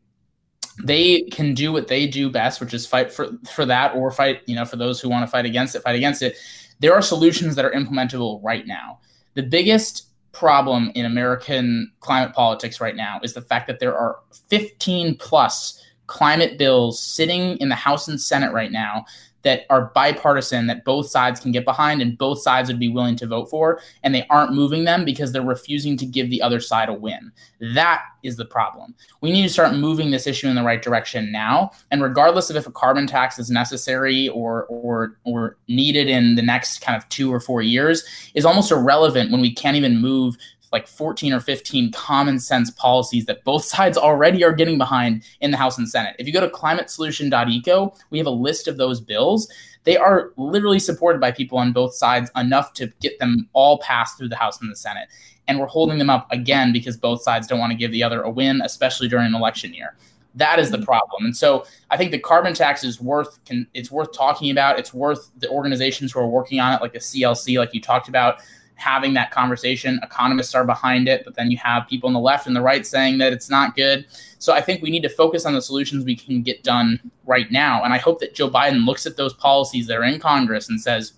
They 0.83 1.21
can 1.23 1.53
do 1.53 1.71
what 1.71 1.87
they 1.87 2.07
do 2.07 2.29
best, 2.29 2.59
which 2.59 2.73
is 2.73 2.87
fight 2.87 3.11
for 3.11 3.29
for 3.49 3.65
that, 3.65 3.95
or 3.95 4.11
fight, 4.11 4.41
you 4.47 4.55
know, 4.55 4.65
for 4.65 4.75
those 4.75 4.99
who 4.99 5.07
want 5.07 5.25
to 5.25 5.31
fight 5.31 5.45
against 5.45 5.75
it, 5.75 5.83
fight 5.83 5.95
against 5.95 6.21
it. 6.21 6.35
There 6.79 6.93
are 6.93 7.01
solutions 7.01 7.55
that 7.55 7.63
are 7.63 7.71
implementable 7.71 8.43
right 8.43 8.65
now. 8.65 8.99
The 9.35 9.43
biggest 9.43 10.07
problem 10.31 10.91
in 10.95 11.05
American 11.05 11.91
climate 11.99 12.33
politics 12.33 12.81
right 12.81 12.95
now 12.95 13.19
is 13.23 13.33
the 13.33 13.41
fact 13.41 13.67
that 13.67 13.79
there 13.79 13.95
are 13.95 14.19
15 14.49 15.17
plus 15.17 15.79
climate 16.07 16.57
bills 16.57 17.01
sitting 17.01 17.57
in 17.57 17.69
the 17.69 17.75
House 17.75 18.07
and 18.07 18.19
Senate 18.19 18.51
right 18.51 18.71
now 18.71 19.05
that 19.43 19.65
are 19.69 19.91
bipartisan 19.93 20.67
that 20.67 20.85
both 20.85 21.07
sides 21.07 21.39
can 21.39 21.51
get 21.51 21.65
behind 21.65 22.01
and 22.01 22.17
both 22.17 22.41
sides 22.41 22.69
would 22.69 22.79
be 22.79 22.89
willing 22.89 23.15
to 23.15 23.27
vote 23.27 23.49
for 23.49 23.79
and 24.03 24.13
they 24.13 24.25
aren't 24.29 24.53
moving 24.53 24.83
them 24.83 25.05
because 25.05 25.31
they're 25.31 25.41
refusing 25.41 25.95
to 25.97 26.05
give 26.05 26.29
the 26.29 26.41
other 26.41 26.59
side 26.59 26.89
a 26.89 26.93
win. 26.93 27.31
That 27.73 28.03
is 28.23 28.37
the 28.37 28.45
problem. 28.45 28.95
We 29.21 29.31
need 29.31 29.43
to 29.43 29.49
start 29.49 29.75
moving 29.75 30.11
this 30.11 30.27
issue 30.27 30.47
in 30.47 30.55
the 30.55 30.63
right 30.63 30.81
direction 30.81 31.31
now 31.31 31.71
and 31.91 32.01
regardless 32.01 32.49
of 32.49 32.55
if 32.55 32.67
a 32.67 32.71
carbon 32.71 33.05
tax 33.05 33.37
is 33.37 33.49
necessary 33.49 34.29
or 34.29 34.65
or 34.65 35.17
or 35.25 35.57
needed 35.67 36.07
in 36.07 36.35
the 36.35 36.41
next 36.41 36.81
kind 36.81 36.97
of 36.97 37.07
2 37.09 37.31
or 37.31 37.39
4 37.39 37.61
years 37.61 38.03
is 38.33 38.45
almost 38.45 38.71
irrelevant 38.71 39.31
when 39.31 39.41
we 39.41 39.53
can't 39.53 39.77
even 39.77 39.97
move 39.97 40.37
like 40.73 40.87
14 40.87 41.31
or 41.31 41.39
15 41.39 41.91
common 41.91 42.39
sense 42.39 42.71
policies 42.71 43.25
that 43.27 43.43
both 43.45 43.63
sides 43.75 43.97
already 43.97 44.43
are 44.43 44.51
getting 44.51 44.77
behind 44.77 45.23
in 45.39 45.51
the 45.51 45.57
House 45.57 45.77
and 45.77 45.87
Senate. 45.87 46.15
If 46.19 46.27
you 46.27 46.33
go 46.33 46.41
to 46.41 46.49
climatesolution.eco, 46.49 47.95
we 48.09 48.17
have 48.17 48.27
a 48.27 48.31
list 48.31 48.67
of 48.67 48.75
those 48.75 48.99
bills. 48.99 49.47
They 49.85 49.95
are 49.95 50.31
literally 50.35 50.79
supported 50.79 51.21
by 51.21 51.31
people 51.31 51.57
on 51.57 51.71
both 51.71 51.93
sides 51.93 52.31
enough 52.35 52.73
to 52.73 52.91
get 53.01 53.19
them 53.19 53.47
all 53.53 53.79
passed 53.79 54.17
through 54.17 54.29
the 54.29 54.35
House 54.35 54.59
and 54.61 54.71
the 54.71 54.75
Senate. 54.75 55.07
And 55.47 55.59
we're 55.59 55.67
holding 55.67 55.97
them 55.97 56.09
up 56.09 56.31
again 56.31 56.71
because 56.73 56.97
both 56.97 57.21
sides 57.21 57.47
don't 57.47 57.59
want 57.59 57.71
to 57.71 57.77
give 57.77 57.91
the 57.91 58.01
other 58.01 58.21
a 58.21 58.29
win, 58.29 58.61
especially 58.61 59.07
during 59.07 59.27
an 59.27 59.35
election 59.35 59.73
year. 59.73 59.95
That 60.35 60.57
is 60.57 60.71
the 60.71 60.77
mm-hmm. 60.77 60.85
problem. 60.85 61.25
And 61.25 61.35
so 61.35 61.65
I 61.91 61.97
think 61.97 62.11
the 62.11 62.19
carbon 62.19 62.53
tax 62.53 62.83
is 62.83 62.99
worth 62.99 63.43
can 63.45 63.67
it's 63.73 63.91
worth 63.91 64.13
talking 64.13 64.49
about. 64.51 64.79
It's 64.79 64.93
worth 64.93 65.29
the 65.37 65.49
organizations 65.49 66.11
who 66.11 66.19
are 66.19 66.27
working 66.27 66.59
on 66.59 66.73
it, 66.73 66.81
like 66.81 66.93
the 66.93 66.99
CLC, 66.99 67.57
like 67.59 67.73
you 67.73 67.81
talked 67.81 68.07
about, 68.07 68.39
having 68.83 69.13
that 69.13 69.31
conversation. 69.31 69.99
Economists 70.03 70.53
are 70.53 70.65
behind 70.65 71.07
it, 71.07 71.23
but 71.23 71.35
then 71.35 71.49
you 71.49 71.57
have 71.57 71.87
people 71.87 72.07
on 72.07 72.13
the 72.13 72.19
left 72.19 72.47
and 72.47 72.55
the 72.55 72.61
right 72.61 72.85
saying 72.85 73.17
that 73.17 73.31
it's 73.31 73.49
not 73.49 73.75
good. 73.75 74.05
So 74.39 74.53
I 74.53 74.61
think 74.61 74.81
we 74.81 74.91
need 74.91 75.03
to 75.03 75.09
focus 75.09 75.45
on 75.45 75.53
the 75.53 75.61
solutions 75.61 76.03
we 76.03 76.15
can 76.15 76.41
get 76.41 76.63
done 76.63 76.99
right 77.25 77.49
now. 77.49 77.83
And 77.83 77.93
I 77.93 77.97
hope 77.97 78.19
that 78.19 78.35
Joe 78.35 78.49
Biden 78.49 78.85
looks 78.85 79.05
at 79.05 79.15
those 79.15 79.33
policies 79.33 79.87
that 79.87 79.97
are 79.97 80.03
in 80.03 80.19
Congress 80.19 80.69
and 80.69 80.79
says, 80.79 81.13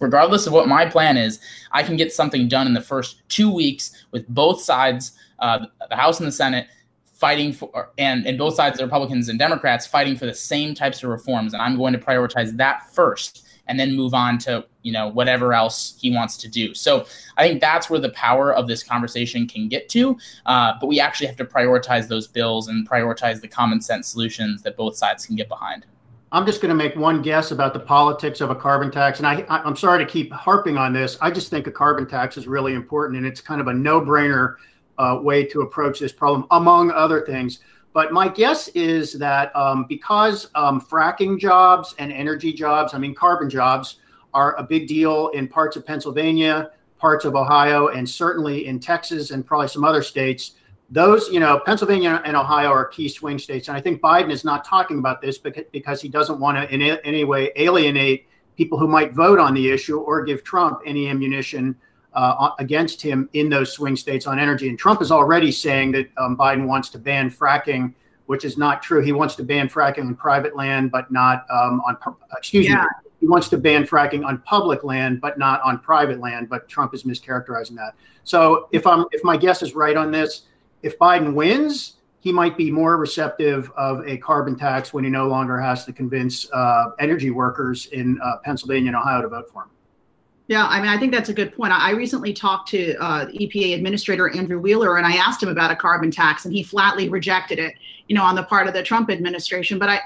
regardless 0.00 0.46
of 0.46 0.54
what 0.54 0.66
my 0.66 0.86
plan 0.86 1.16
is, 1.16 1.40
I 1.72 1.82
can 1.82 1.96
get 1.96 2.12
something 2.12 2.48
done 2.48 2.66
in 2.66 2.74
the 2.74 2.80
first 2.80 3.20
two 3.28 3.52
weeks 3.52 4.04
with 4.10 4.26
both 4.28 4.62
sides, 4.62 5.12
uh, 5.40 5.66
the 5.90 5.96
House 5.96 6.20
and 6.20 6.26
the 6.26 6.32
Senate, 6.32 6.68
fighting 7.12 7.52
for, 7.52 7.90
and, 7.98 8.26
and 8.26 8.38
both 8.38 8.54
sides, 8.54 8.78
the 8.78 8.84
Republicans 8.84 9.28
and 9.28 9.38
Democrats, 9.38 9.86
fighting 9.86 10.16
for 10.16 10.26
the 10.26 10.34
same 10.34 10.74
types 10.74 11.02
of 11.02 11.10
reforms. 11.10 11.52
And 11.52 11.62
I'm 11.62 11.76
going 11.76 11.92
to 11.92 11.98
prioritize 11.98 12.56
that 12.56 12.92
first 12.92 13.46
and 13.66 13.78
then 13.78 13.94
move 13.94 14.14
on 14.14 14.38
to 14.38 14.64
you 14.82 14.92
know 14.92 15.08
whatever 15.08 15.52
else 15.52 15.96
he 16.00 16.10
wants 16.10 16.36
to 16.38 16.48
do. 16.48 16.74
So 16.74 17.06
i 17.36 17.46
think 17.46 17.60
that's 17.60 17.90
where 17.90 18.00
the 18.00 18.10
power 18.10 18.52
of 18.52 18.68
this 18.68 18.82
conversation 18.82 19.46
can 19.46 19.68
get 19.68 19.88
to 19.90 20.16
uh, 20.46 20.72
but 20.80 20.86
we 20.86 21.00
actually 21.00 21.26
have 21.26 21.36
to 21.36 21.44
prioritize 21.44 22.08
those 22.08 22.26
bills 22.26 22.68
and 22.68 22.88
prioritize 22.88 23.40
the 23.40 23.48
common 23.48 23.80
sense 23.80 24.08
solutions 24.08 24.62
that 24.62 24.76
both 24.76 24.96
sides 24.96 25.26
can 25.26 25.36
get 25.36 25.48
behind. 25.48 25.86
I'm 26.32 26.46
just 26.46 26.60
going 26.60 26.70
to 26.70 26.74
make 26.74 26.96
one 26.96 27.22
guess 27.22 27.52
about 27.52 27.74
the 27.74 27.80
politics 27.80 28.40
of 28.40 28.50
a 28.50 28.54
carbon 28.54 28.90
tax 28.90 29.18
and 29.18 29.26
I, 29.26 29.44
i'm 29.48 29.76
sorry 29.76 30.04
to 30.04 30.10
keep 30.10 30.32
harping 30.32 30.76
on 30.76 30.92
this. 30.92 31.16
I 31.20 31.30
just 31.30 31.50
think 31.50 31.66
a 31.66 31.72
carbon 31.72 32.06
tax 32.06 32.36
is 32.36 32.46
really 32.46 32.74
important 32.74 33.18
and 33.18 33.26
it's 33.26 33.40
kind 33.40 33.60
of 33.60 33.68
a 33.68 33.74
no-brainer 33.74 34.56
uh, 34.98 35.18
way 35.20 35.44
to 35.44 35.62
approach 35.62 35.98
this 35.98 36.12
problem 36.12 36.46
among 36.50 36.90
other 36.90 37.24
things 37.24 37.60
but 37.94 38.12
my 38.12 38.28
guess 38.28 38.68
is 38.68 39.14
that 39.14 39.54
um, 39.56 39.86
because 39.88 40.50
um, 40.54 40.80
fracking 40.80 41.38
jobs 41.38 41.94
and 41.98 42.12
energy 42.12 42.52
jobs, 42.52 42.92
I 42.92 42.98
mean, 42.98 43.14
carbon 43.14 43.48
jobs, 43.48 44.00
are 44.34 44.56
a 44.56 44.62
big 44.64 44.88
deal 44.88 45.28
in 45.28 45.46
parts 45.46 45.76
of 45.76 45.86
Pennsylvania, 45.86 46.72
parts 46.98 47.24
of 47.24 47.36
Ohio, 47.36 47.88
and 47.88 48.08
certainly 48.08 48.66
in 48.66 48.80
Texas 48.80 49.30
and 49.30 49.46
probably 49.46 49.68
some 49.68 49.84
other 49.84 50.02
states. 50.02 50.56
those, 50.90 51.28
you 51.30 51.40
know, 51.40 51.60
Pennsylvania 51.64 52.20
and 52.24 52.36
Ohio 52.36 52.68
are 52.68 52.84
key 52.84 53.08
swing 53.08 53.38
states. 53.38 53.68
And 53.68 53.76
I 53.76 53.80
think 53.80 54.02
Biden 54.02 54.30
is 54.30 54.44
not 54.44 54.64
talking 54.64 54.98
about 54.98 55.22
this 55.22 55.38
because 55.38 56.02
he 56.02 56.08
doesn't 56.08 56.38
want 56.38 56.58
to 56.58 56.72
in 56.72 56.82
any 56.82 57.24
way 57.24 57.50
alienate 57.56 58.26
people 58.56 58.78
who 58.78 58.86
might 58.86 59.12
vote 59.12 59.38
on 59.38 59.54
the 59.54 59.70
issue 59.70 59.98
or 59.98 60.22
give 60.24 60.44
Trump 60.44 60.80
any 60.84 61.08
ammunition 61.08 61.74
uh, 62.14 62.50
against 62.58 63.02
him 63.02 63.28
in 63.32 63.48
those 63.48 63.72
swing 63.72 63.96
states 63.96 64.26
on 64.26 64.38
energy. 64.38 64.68
And 64.68 64.78
Trump 64.78 65.02
is 65.02 65.10
already 65.10 65.50
saying 65.52 65.92
that 65.92 66.10
um, 66.16 66.36
Biden 66.36 66.66
wants 66.66 66.88
to 66.90 66.98
ban 66.98 67.30
fracking, 67.30 67.94
which 68.26 68.44
is 68.44 68.56
not 68.56 68.82
true. 68.82 69.02
He 69.02 69.12
wants 69.12 69.34
to 69.36 69.42
ban 69.42 69.68
fracking 69.68 70.06
on 70.06 70.14
private 70.14 70.56
land, 70.56 70.90
but 70.90 71.10
not 71.10 71.44
um, 71.50 71.80
on, 71.86 71.96
excuse 72.36 72.68
yeah. 72.68 72.82
me, 72.82 72.88
he 73.20 73.26
wants 73.26 73.48
to 73.48 73.58
ban 73.58 73.86
fracking 73.86 74.24
on 74.24 74.38
public 74.38 74.84
land, 74.84 75.20
but 75.20 75.38
not 75.38 75.60
on 75.62 75.78
private 75.78 76.20
land. 76.20 76.48
But 76.48 76.68
Trump 76.68 76.94
is 76.94 77.04
mischaracterizing 77.04 77.74
that. 77.76 77.94
So 78.22 78.68
if 78.72 78.86
I'm 78.86 79.06
if 79.12 79.22
my 79.24 79.36
guess 79.36 79.62
is 79.62 79.74
right 79.74 79.96
on 79.96 80.10
this, 80.10 80.42
if 80.82 80.98
Biden 80.98 81.34
wins, 81.34 81.94
he 82.20 82.32
might 82.32 82.56
be 82.56 82.70
more 82.70 82.96
receptive 82.96 83.70
of 83.76 84.06
a 84.06 84.16
carbon 84.18 84.56
tax 84.56 84.94
when 84.94 85.04
he 85.04 85.10
no 85.10 85.26
longer 85.28 85.60
has 85.60 85.84
to 85.84 85.92
convince 85.92 86.50
uh, 86.52 86.90
energy 86.98 87.30
workers 87.30 87.86
in 87.86 88.18
uh, 88.22 88.36
Pennsylvania 88.44 88.88
and 88.88 88.96
Ohio 88.96 89.22
to 89.22 89.28
vote 89.28 89.50
for 89.50 89.64
him. 89.64 89.70
Yeah, 90.46 90.66
I 90.66 90.78
mean, 90.78 90.88
I 90.88 90.98
think 90.98 91.10
that's 91.10 91.30
a 91.30 91.34
good 91.34 91.54
point. 91.54 91.72
I 91.72 91.92
recently 91.92 92.34
talked 92.34 92.68
to 92.68 92.94
uh, 92.96 93.26
EPA 93.26 93.74
Administrator 93.74 94.28
Andrew 94.28 94.60
Wheeler, 94.60 94.98
and 94.98 95.06
I 95.06 95.16
asked 95.16 95.42
him 95.42 95.48
about 95.48 95.70
a 95.70 95.76
carbon 95.76 96.10
tax, 96.10 96.44
and 96.44 96.52
he 96.52 96.62
flatly 96.62 97.08
rejected 97.08 97.58
it. 97.58 97.74
You 98.08 98.14
know, 98.14 98.22
on 98.22 98.34
the 98.34 98.42
part 98.42 98.66
of 98.66 98.74
the 98.74 98.82
Trump 98.82 99.10
administration. 99.10 99.78
But 99.78 99.88
I, 99.88 100.00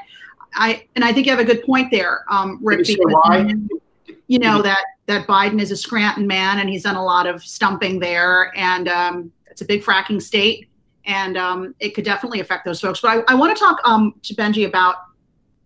I, 0.54 0.86
and 0.94 1.04
I 1.04 1.12
think 1.12 1.26
you 1.26 1.32
have 1.32 1.40
a 1.40 1.44
good 1.44 1.64
point 1.64 1.90
there, 1.90 2.24
um, 2.30 2.60
Rick. 2.62 2.86
Because, 2.86 2.96
why? 3.08 3.52
You 4.28 4.38
know 4.38 4.62
that 4.62 4.84
that 5.06 5.26
Biden 5.26 5.60
is 5.60 5.72
a 5.72 5.76
Scranton 5.76 6.26
man, 6.26 6.60
and 6.60 6.68
he's 6.68 6.84
done 6.84 6.94
a 6.94 7.04
lot 7.04 7.26
of 7.26 7.42
stumping 7.42 7.98
there, 7.98 8.52
and 8.56 8.86
um, 8.86 9.32
it's 9.50 9.62
a 9.62 9.64
big 9.64 9.82
fracking 9.82 10.22
state, 10.22 10.68
and 11.04 11.36
um, 11.36 11.74
it 11.80 11.96
could 11.96 12.04
definitely 12.04 12.38
affect 12.38 12.64
those 12.64 12.80
folks. 12.80 13.00
But 13.00 13.24
I, 13.28 13.32
I 13.32 13.34
want 13.34 13.56
to 13.56 13.60
talk 13.60 13.80
um, 13.84 14.14
to 14.22 14.34
Benji 14.34 14.66
about 14.66 14.96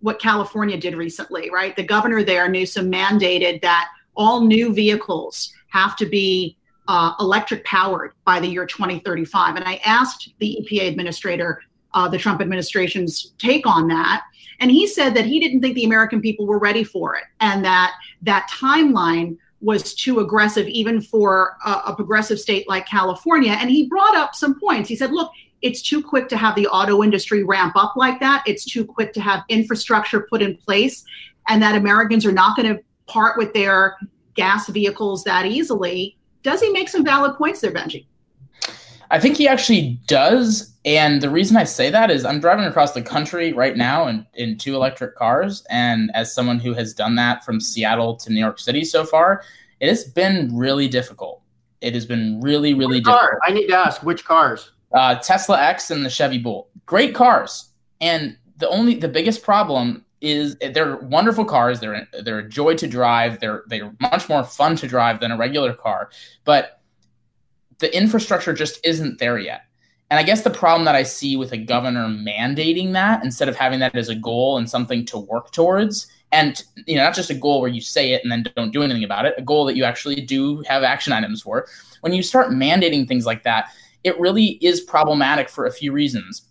what 0.00 0.18
California 0.18 0.78
did 0.78 0.96
recently, 0.96 1.50
right? 1.50 1.76
The 1.76 1.82
governor 1.82 2.22
there, 2.22 2.48
Newsom, 2.48 2.90
mandated 2.90 3.60
that 3.60 3.88
all 4.14 4.42
new 4.42 4.72
vehicles 4.72 5.52
have 5.68 5.96
to 5.96 6.06
be 6.06 6.56
uh, 6.88 7.14
electric 7.20 7.64
powered 7.64 8.12
by 8.24 8.40
the 8.40 8.46
year 8.46 8.66
2035. 8.66 9.56
And 9.56 9.64
I 9.64 9.80
asked 9.84 10.32
the 10.38 10.58
EPA 10.62 10.88
administrator, 10.88 11.62
uh, 11.94 12.08
the 12.08 12.18
Trump 12.18 12.40
administration's 12.40 13.32
take 13.38 13.66
on 13.66 13.88
that. 13.88 14.22
And 14.60 14.70
he 14.70 14.86
said 14.86 15.14
that 15.14 15.26
he 15.26 15.40
didn't 15.40 15.60
think 15.60 15.74
the 15.74 15.84
American 15.84 16.20
people 16.20 16.46
were 16.46 16.58
ready 16.58 16.84
for 16.84 17.16
it 17.16 17.24
and 17.40 17.64
that 17.64 17.94
that 18.22 18.48
timeline 18.50 19.36
was 19.60 19.94
too 19.94 20.18
aggressive, 20.18 20.66
even 20.66 21.00
for 21.00 21.56
a, 21.64 21.70
a, 21.86 21.94
progressive 21.94 22.38
state 22.38 22.68
like 22.68 22.84
California. 22.84 23.52
And 23.52 23.70
he 23.70 23.86
brought 23.86 24.16
up 24.16 24.34
some 24.34 24.58
points. 24.58 24.88
He 24.88 24.96
said, 24.96 25.12
look, 25.12 25.30
it's 25.62 25.80
too 25.80 26.02
quick 26.02 26.28
to 26.28 26.36
have 26.36 26.56
the 26.56 26.66
auto 26.66 27.02
industry 27.02 27.44
ramp 27.44 27.74
up 27.76 27.94
like 27.96 28.18
that. 28.20 28.42
It's 28.44 28.64
too 28.64 28.84
quick 28.84 29.12
to 29.12 29.20
have 29.20 29.44
infrastructure 29.48 30.26
put 30.28 30.42
in 30.42 30.56
place, 30.56 31.04
and 31.48 31.62
that 31.62 31.76
Americans 31.76 32.26
are 32.26 32.32
not 32.32 32.56
going 32.56 32.74
to 32.74 32.82
part 33.12 33.36
with 33.36 33.52
their 33.52 33.96
gas 34.34 34.68
vehicles 34.68 35.24
that 35.24 35.46
easily. 35.46 36.16
Does 36.42 36.60
he 36.60 36.70
make 36.70 36.88
some 36.88 37.04
valid 37.04 37.36
points 37.36 37.60
there, 37.60 37.70
Benji? 37.70 38.06
I 39.10 39.20
think 39.20 39.36
he 39.36 39.46
actually 39.46 40.00
does. 40.06 40.74
And 40.86 41.20
the 41.20 41.28
reason 41.28 41.56
I 41.56 41.64
say 41.64 41.90
that 41.90 42.10
is 42.10 42.24
I'm 42.24 42.40
driving 42.40 42.64
across 42.64 42.92
the 42.92 43.02
country 43.02 43.52
right 43.52 43.76
now 43.76 44.06
in, 44.06 44.26
in 44.34 44.56
two 44.56 44.74
electric 44.74 45.14
cars. 45.16 45.64
And 45.68 46.10
as 46.14 46.34
someone 46.34 46.58
who 46.58 46.72
has 46.72 46.94
done 46.94 47.14
that 47.16 47.44
from 47.44 47.60
Seattle 47.60 48.16
to 48.16 48.32
New 48.32 48.40
York 48.40 48.58
City 48.58 48.84
so 48.84 49.04
far, 49.04 49.44
it 49.80 49.88
has 49.88 50.04
been 50.04 50.56
really 50.56 50.88
difficult. 50.88 51.42
It 51.82 51.94
has 51.94 52.06
been 52.06 52.40
really, 52.40 52.72
really 52.72 52.96
which 52.96 53.04
difficult. 53.04 53.20
Car? 53.20 53.38
I 53.46 53.52
need 53.52 53.66
to 53.66 53.76
ask 53.76 54.02
which 54.02 54.24
cars? 54.24 54.72
Uh, 54.94 55.16
Tesla 55.16 55.60
X 55.60 55.90
and 55.90 56.04
the 56.04 56.10
Chevy 56.10 56.38
Bolt. 56.38 56.70
Great 56.86 57.14
cars. 57.14 57.68
And 58.00 58.36
the 58.56 58.68
only, 58.68 58.94
the 58.94 59.08
biggest 59.08 59.42
problem 59.42 60.04
is 60.22 60.56
they're 60.72 60.96
wonderful 60.98 61.44
cars. 61.44 61.80
They're 61.80 62.08
they're 62.22 62.38
a 62.38 62.48
joy 62.48 62.74
to 62.76 62.86
drive. 62.86 63.40
They're 63.40 63.64
they're 63.66 63.92
much 64.00 64.28
more 64.28 64.44
fun 64.44 64.76
to 64.76 64.86
drive 64.86 65.20
than 65.20 65.32
a 65.32 65.36
regular 65.36 65.74
car. 65.74 66.10
But 66.44 66.80
the 67.78 67.94
infrastructure 67.94 68.54
just 68.54 68.84
isn't 68.86 69.18
there 69.18 69.38
yet. 69.38 69.62
And 70.10 70.20
I 70.20 70.22
guess 70.22 70.42
the 70.42 70.50
problem 70.50 70.84
that 70.84 70.94
I 70.94 71.02
see 71.02 71.36
with 71.36 71.52
a 71.52 71.56
governor 71.56 72.06
mandating 72.06 72.92
that 72.92 73.24
instead 73.24 73.48
of 73.48 73.56
having 73.56 73.80
that 73.80 73.96
as 73.96 74.08
a 74.08 74.14
goal 74.14 74.58
and 74.58 74.68
something 74.68 75.04
to 75.06 75.18
work 75.18 75.52
towards, 75.52 76.06
and 76.30 76.62
you 76.86 76.96
know, 76.96 77.02
not 77.02 77.14
just 77.14 77.30
a 77.30 77.34
goal 77.34 77.60
where 77.60 77.70
you 77.70 77.80
say 77.80 78.12
it 78.12 78.22
and 78.22 78.30
then 78.30 78.44
don't 78.54 78.72
do 78.72 78.82
anything 78.82 79.04
about 79.04 79.26
it, 79.26 79.34
a 79.36 79.42
goal 79.42 79.64
that 79.64 79.74
you 79.74 79.84
actually 79.84 80.16
do 80.16 80.62
have 80.68 80.82
action 80.82 81.12
items 81.12 81.42
for. 81.42 81.66
When 82.02 82.12
you 82.12 82.22
start 82.22 82.50
mandating 82.50 83.08
things 83.08 83.26
like 83.26 83.42
that, 83.44 83.70
it 84.04 84.18
really 84.20 84.58
is 84.60 84.80
problematic 84.80 85.48
for 85.48 85.66
a 85.66 85.72
few 85.72 85.92
reasons. 85.92 86.42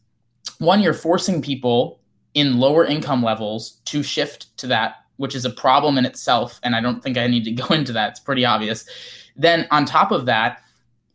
One, 0.58 0.82
you're 0.82 0.94
forcing 0.94 1.42
people 1.42 2.01
in 2.34 2.60
lower 2.60 2.86
income 2.86 3.24
levels 3.24 3.82
to 3.86 4.04
shift 4.04 4.56
to 4.58 4.68
that, 4.68 4.96
which 5.18 5.36
is 5.36 5.46
a 5.46 5.50
problem 5.50 5.98
in 5.98 6.06
itself. 6.06 6.60
And 6.64 6.76
I 6.76 6.82
don't 6.82 7.04
think 7.04 7.18
I 7.18 7.28
need 7.28 7.44
to 7.46 7.52
go 7.64 7.74
into 7.74 7.94
that. 7.94 8.12
It's 8.12 8.20
pretty 8.20 8.46
obvious. 8.46 8.86
Then 9.36 9.68
on 9.72 9.86
top 9.86 10.12
of 10.12 10.26
that, 10.26 10.62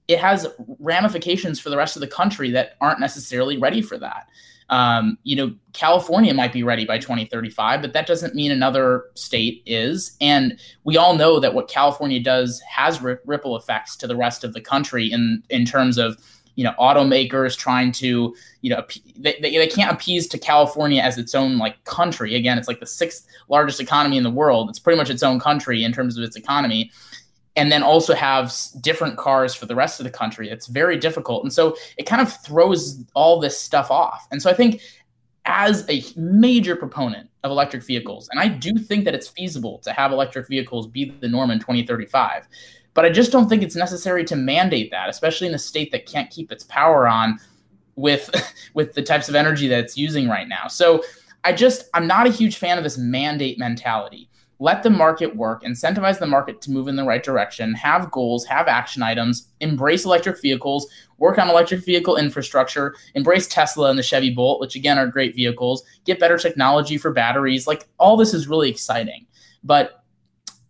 it 0.08 0.18
has 0.20 0.46
ramifications 0.78 1.58
for 1.58 1.70
the 1.70 1.76
rest 1.76 1.96
of 1.96 2.00
the 2.00 2.06
country 2.06 2.50
that 2.52 2.76
aren't 2.80 3.00
necessarily 3.00 3.58
ready 3.58 3.82
for 3.82 3.98
that. 3.98 4.28
Um, 4.68 5.18
you 5.22 5.36
know, 5.36 5.54
California 5.72 6.34
might 6.34 6.52
be 6.52 6.62
ready 6.62 6.84
by 6.84 6.98
2035, 6.98 7.82
but 7.82 7.92
that 7.92 8.06
doesn't 8.06 8.34
mean 8.34 8.50
another 8.50 9.04
state 9.14 9.62
is. 9.64 10.16
And 10.20 10.58
we 10.84 10.96
all 10.96 11.16
know 11.16 11.38
that 11.38 11.54
what 11.54 11.68
California 11.68 12.20
does 12.20 12.60
has 12.62 13.00
ripple 13.00 13.56
effects 13.56 13.96
to 13.96 14.06
the 14.06 14.16
rest 14.16 14.42
of 14.42 14.54
the 14.54 14.60
country 14.60 15.10
in 15.10 15.42
in 15.50 15.64
terms 15.64 15.98
of 15.98 16.18
you 16.56 16.64
know 16.64 16.74
automakers 16.80 17.56
trying 17.56 17.92
to 17.92 18.34
you 18.62 18.70
know 18.70 18.84
they, 19.16 19.38
they, 19.40 19.56
they 19.56 19.68
can't 19.68 19.92
appease 19.92 20.26
to 20.26 20.38
california 20.38 21.00
as 21.00 21.16
its 21.16 21.34
own 21.34 21.58
like 21.58 21.82
country 21.84 22.34
again 22.34 22.58
it's 22.58 22.66
like 22.66 22.80
the 22.80 22.86
sixth 22.86 23.26
largest 23.48 23.80
economy 23.80 24.16
in 24.16 24.24
the 24.24 24.30
world 24.30 24.68
it's 24.68 24.78
pretty 24.78 24.96
much 24.96 25.10
its 25.10 25.22
own 25.22 25.38
country 25.38 25.84
in 25.84 25.92
terms 25.92 26.18
of 26.18 26.24
its 26.24 26.34
economy 26.34 26.90
and 27.56 27.72
then 27.72 27.82
also 27.82 28.14
have 28.14 28.54
different 28.80 29.16
cars 29.16 29.54
for 29.54 29.66
the 29.66 29.74
rest 29.74 29.98
of 29.98 30.04
the 30.04 30.10
country. 30.10 30.50
It's 30.50 30.66
very 30.66 30.98
difficult. 30.98 31.42
And 31.42 31.52
so 31.52 31.76
it 31.96 32.04
kind 32.04 32.20
of 32.20 32.30
throws 32.42 33.02
all 33.14 33.40
this 33.40 33.58
stuff 33.58 33.90
off. 33.90 34.28
And 34.30 34.42
so 34.42 34.50
I 34.50 34.54
think 34.54 34.82
as 35.46 35.88
a 35.88 36.04
major 36.16 36.76
proponent 36.76 37.30
of 37.44 37.50
electric 37.50 37.82
vehicles, 37.82 38.28
and 38.30 38.38
I 38.38 38.48
do 38.48 38.74
think 38.74 39.06
that 39.06 39.14
it's 39.14 39.28
feasible 39.28 39.78
to 39.78 39.92
have 39.92 40.12
electric 40.12 40.48
vehicles 40.48 40.86
be 40.86 41.16
the 41.20 41.28
norm 41.28 41.50
in 41.50 41.58
2035, 41.58 42.46
but 42.96 43.04
I 43.04 43.10
just 43.10 43.30
don't 43.30 43.48
think 43.48 43.62
it's 43.62 43.76
necessary 43.76 44.24
to 44.24 44.34
mandate 44.34 44.90
that, 44.90 45.08
especially 45.08 45.46
in 45.46 45.54
a 45.54 45.58
state 45.58 45.92
that 45.92 46.06
can't 46.06 46.28
keep 46.28 46.50
its 46.50 46.64
power 46.64 47.06
on 47.06 47.38
with 47.94 48.28
with 48.74 48.94
the 48.94 49.02
types 49.02 49.28
of 49.28 49.36
energy 49.36 49.68
that 49.68 49.78
it's 49.78 49.96
using 49.96 50.28
right 50.28 50.48
now. 50.48 50.66
So 50.66 51.04
I 51.44 51.52
just 51.52 51.88
I'm 51.94 52.08
not 52.08 52.26
a 52.26 52.30
huge 52.30 52.56
fan 52.56 52.76
of 52.76 52.82
this 52.82 52.98
mandate 52.98 53.56
mentality 53.56 54.28
let 54.58 54.82
the 54.82 54.90
market 54.90 55.36
work, 55.36 55.62
incentivize 55.62 56.18
the 56.18 56.26
market 56.26 56.60
to 56.62 56.70
move 56.70 56.88
in 56.88 56.96
the 56.96 57.04
right 57.04 57.22
direction, 57.22 57.74
have 57.74 58.10
goals, 58.10 58.46
have 58.46 58.68
action 58.68 59.02
items, 59.02 59.48
embrace 59.60 60.04
electric 60.04 60.40
vehicles, 60.40 60.88
work 61.18 61.38
on 61.38 61.50
electric 61.50 61.84
vehicle 61.84 62.16
infrastructure, 62.16 62.94
embrace 63.14 63.46
Tesla 63.48 63.90
and 63.90 63.98
the 63.98 64.02
Chevy 64.02 64.30
Bolt, 64.30 64.60
which 64.60 64.74
again 64.74 64.98
are 64.98 65.06
great 65.06 65.34
vehicles, 65.34 65.84
get 66.04 66.18
better 66.18 66.38
technology 66.38 66.96
for 66.96 67.12
batteries. 67.12 67.66
Like 67.66 67.86
all 67.98 68.16
this 68.16 68.32
is 68.32 68.48
really 68.48 68.70
exciting. 68.70 69.26
But 69.62 70.02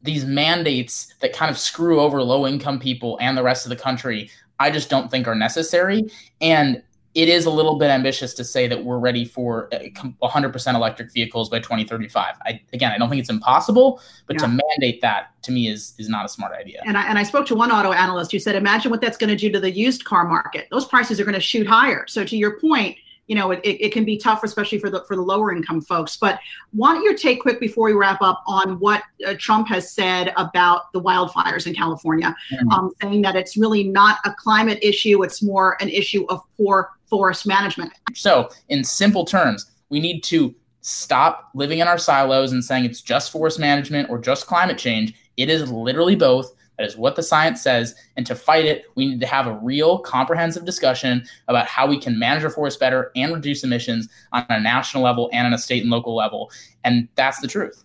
these 0.03 0.25
mandates 0.25 1.15
that 1.21 1.33
kind 1.33 1.51
of 1.51 1.59
screw 1.59 2.01
over 2.01 2.23
low 2.23 2.47
income 2.47 2.79
people 2.79 3.19
and 3.21 3.37
the 3.37 3.43
rest 3.43 3.67
of 3.67 3.71
the 3.71 3.77
country, 3.77 4.31
I 4.59 4.71
just 4.71 4.89
don't 4.89 5.11
think 5.11 5.27
are 5.27 5.35
necessary. 5.35 6.11
And 6.41 6.83
it 7.17 7.31
is 7.31 7.47
a 7.47 7.51
little 7.51 7.77
bit 7.77 7.89
ambitious 7.89 8.35
to 8.35 8.45
say 8.45 8.69
that 8.69 8.85
we're 8.85 8.99
ready 8.99 9.25
for 9.25 9.73
uh, 9.73 9.79
100% 10.23 10.75
electric 10.75 11.11
vehicles 11.15 11.49
by 11.49 11.59
2035. 11.59 12.35
I, 12.45 12.61
again, 12.75 12.93
I 12.93 12.99
don't 12.99 13.09
think 13.09 13.21
it's 13.21 13.31
impossible, 13.31 14.03
but 14.27 14.35
yeah. 14.35 14.43
to 14.43 14.49
mandate 14.49 15.01
that 15.01 15.31
to 15.43 15.51
me 15.51 15.69
is 15.69 15.95
is 15.97 16.11
not 16.11 16.27
a 16.27 16.29
smart 16.29 16.53
idea. 16.53 16.83
And 16.85 16.99
I, 16.99 17.09
and 17.09 17.19
I 17.19 17.23
spoke 17.23 17.47
to 17.47 17.55
one 17.55 17.73
auto 17.73 17.93
analyst 17.93 18.33
who 18.33 18.39
said, 18.39 18.55
imagine 18.55 18.91
what 18.91 19.01
that's 19.01 19.17
going 19.17 19.31
to 19.31 19.37
do 19.37 19.51
to 19.51 19.59
the 19.59 19.71
used 19.71 20.05
car 20.05 20.29
market. 20.29 20.69
Those 20.71 20.85
prices 20.85 21.19
are 21.19 21.25
going 21.25 21.35
to 21.35 21.41
shoot 21.41 21.67
higher. 21.67 22.05
So 22.07 22.23
to 22.23 22.37
your 22.37 22.61
point, 22.61 22.99
you 23.27 23.35
know, 23.35 23.51
it, 23.51 23.61
it 23.65 23.93
can 23.93 24.05
be 24.05 24.17
tough, 24.17 24.45
especially 24.45 24.79
for 24.79 24.91
the 24.91 25.05
for 25.05 25.17
the 25.17 25.23
lower 25.23 25.53
income 25.53 25.81
folks. 25.81 26.17
But 26.17 26.39
want 26.73 27.03
your 27.03 27.15
take 27.15 27.41
quick 27.41 27.59
before 27.61 27.87
we 27.87 27.93
wrap 27.93 28.23
up 28.23 28.43
on 28.47 28.79
what 28.79 29.03
uh, 29.27 29.35
Trump 29.39 29.69
has 29.69 29.93
said 29.93 30.33
about 30.37 30.93
the 30.93 31.01
wildfires 31.01 31.67
in 31.67 31.75
California, 31.75 32.35
mm-hmm. 32.53 32.69
um, 32.71 32.93
saying 33.03 33.23
that 33.23 33.37
it's 33.37 33.57
really 33.57 33.85
not 33.85 34.19
a 34.25 34.33
climate 34.33 34.79
issue; 34.83 35.23
it's 35.23 35.43
more 35.43 35.77
an 35.81 35.89
issue 35.89 36.25
of 36.29 36.41
poor 36.57 36.91
forest 37.07 37.47
management. 37.47 37.93
So, 38.15 38.49
in 38.69 38.85
simple 38.85 39.25
terms, 39.25 39.71
we 39.89 40.01
need 40.01 40.23
to 40.25 40.55
stop 40.81 41.51
living 41.55 41.81
in 41.81 41.89
our 41.89 41.99
silos 41.99 42.53
and 42.53 42.65
saying 42.65 42.85
it's 42.85 43.03
just 43.03 43.33
forest 43.33 43.59
management 43.59 44.09
or 44.09 44.19
just 44.19 44.47
climate 44.47 44.79
change. 44.79 45.15
It 45.37 45.51
is 45.51 45.71
literally 45.71 46.15
both. 46.15 46.55
That 46.79 46.87
is 46.87 46.97
what 46.97 47.17
the 47.17 47.23
science 47.23 47.63
says. 47.63 47.95
And 48.17 48.27
to 48.27 48.35
fight 48.35 48.67
it, 48.67 48.85
we 48.95 49.07
need 49.07 49.21
to 49.21 49.27
have 49.27 49.47
a 49.47 49.59
real 49.63 49.99
comprehensive 49.99 50.65
discussion 50.65 51.25
about 51.49 51.67
how 51.67 51.87
we 51.87 51.99
can 51.99 52.19
manage 52.19 52.45
our 52.45 52.51
forests 52.51 52.79
better 52.79 53.11
and 53.17 53.33
reduce 53.33 53.65
emissions 53.65 54.09
on 54.33 54.45
a 54.49 54.61
national 54.61 55.03
level 55.03 55.31
and 55.33 55.47
on 55.47 55.53
a 55.53 55.59
state 55.59 55.83
and 55.83 55.91
local 55.91 56.15
level. 56.15 56.51
And 56.85 57.09
that's 57.15 57.41
the 57.41 57.49
truth. 57.49 57.85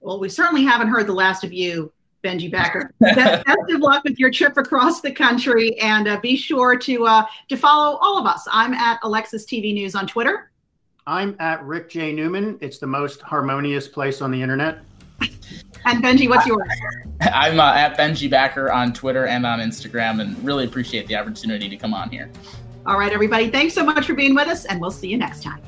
Well, 0.00 0.18
we 0.20 0.28
certainly 0.28 0.64
haven't 0.64 0.88
heard 0.88 1.06
the 1.06 1.12
last 1.12 1.44
of 1.44 1.52
you 1.52 1.92
Benji 2.24 2.50
Backer. 2.50 2.92
best, 3.00 3.46
of 3.46 3.80
luck 3.80 4.04
with 4.04 4.18
your 4.18 4.30
trip 4.30 4.56
across 4.56 5.00
the 5.00 5.12
country, 5.12 5.78
and 5.78 6.08
uh, 6.08 6.18
be 6.20 6.36
sure 6.36 6.76
to 6.76 7.06
uh, 7.06 7.24
to 7.48 7.56
follow 7.56 7.96
all 7.98 8.18
of 8.18 8.26
us. 8.26 8.46
I'm 8.50 8.74
at 8.74 8.98
Alexis 9.02 9.44
TV 9.44 9.72
News 9.72 9.94
on 9.94 10.06
Twitter. 10.06 10.50
I'm 11.06 11.36
at 11.38 11.64
Rick 11.64 11.90
J 11.90 12.12
Newman. 12.12 12.58
It's 12.60 12.78
the 12.78 12.86
most 12.86 13.22
harmonious 13.22 13.88
place 13.88 14.20
on 14.20 14.30
the 14.30 14.42
internet. 14.42 14.80
and 15.84 16.02
Benji, 16.02 16.28
what's 16.28 16.46
yours? 16.46 16.68
I'm 17.20 17.58
uh, 17.58 17.74
at 17.74 17.96
Benji 17.96 18.30
Backer 18.30 18.70
on 18.70 18.92
Twitter 18.92 19.26
and 19.26 19.44
on 19.44 19.60
Instagram, 19.60 20.20
and 20.20 20.42
really 20.44 20.64
appreciate 20.64 21.06
the 21.06 21.16
opportunity 21.16 21.68
to 21.68 21.76
come 21.76 21.94
on 21.94 22.10
here. 22.10 22.30
All 22.86 22.98
right, 22.98 23.12
everybody. 23.12 23.50
Thanks 23.50 23.74
so 23.74 23.84
much 23.84 24.06
for 24.06 24.14
being 24.14 24.34
with 24.34 24.48
us, 24.48 24.64
and 24.64 24.80
we'll 24.80 24.90
see 24.90 25.08
you 25.08 25.18
next 25.18 25.42
time. 25.42 25.60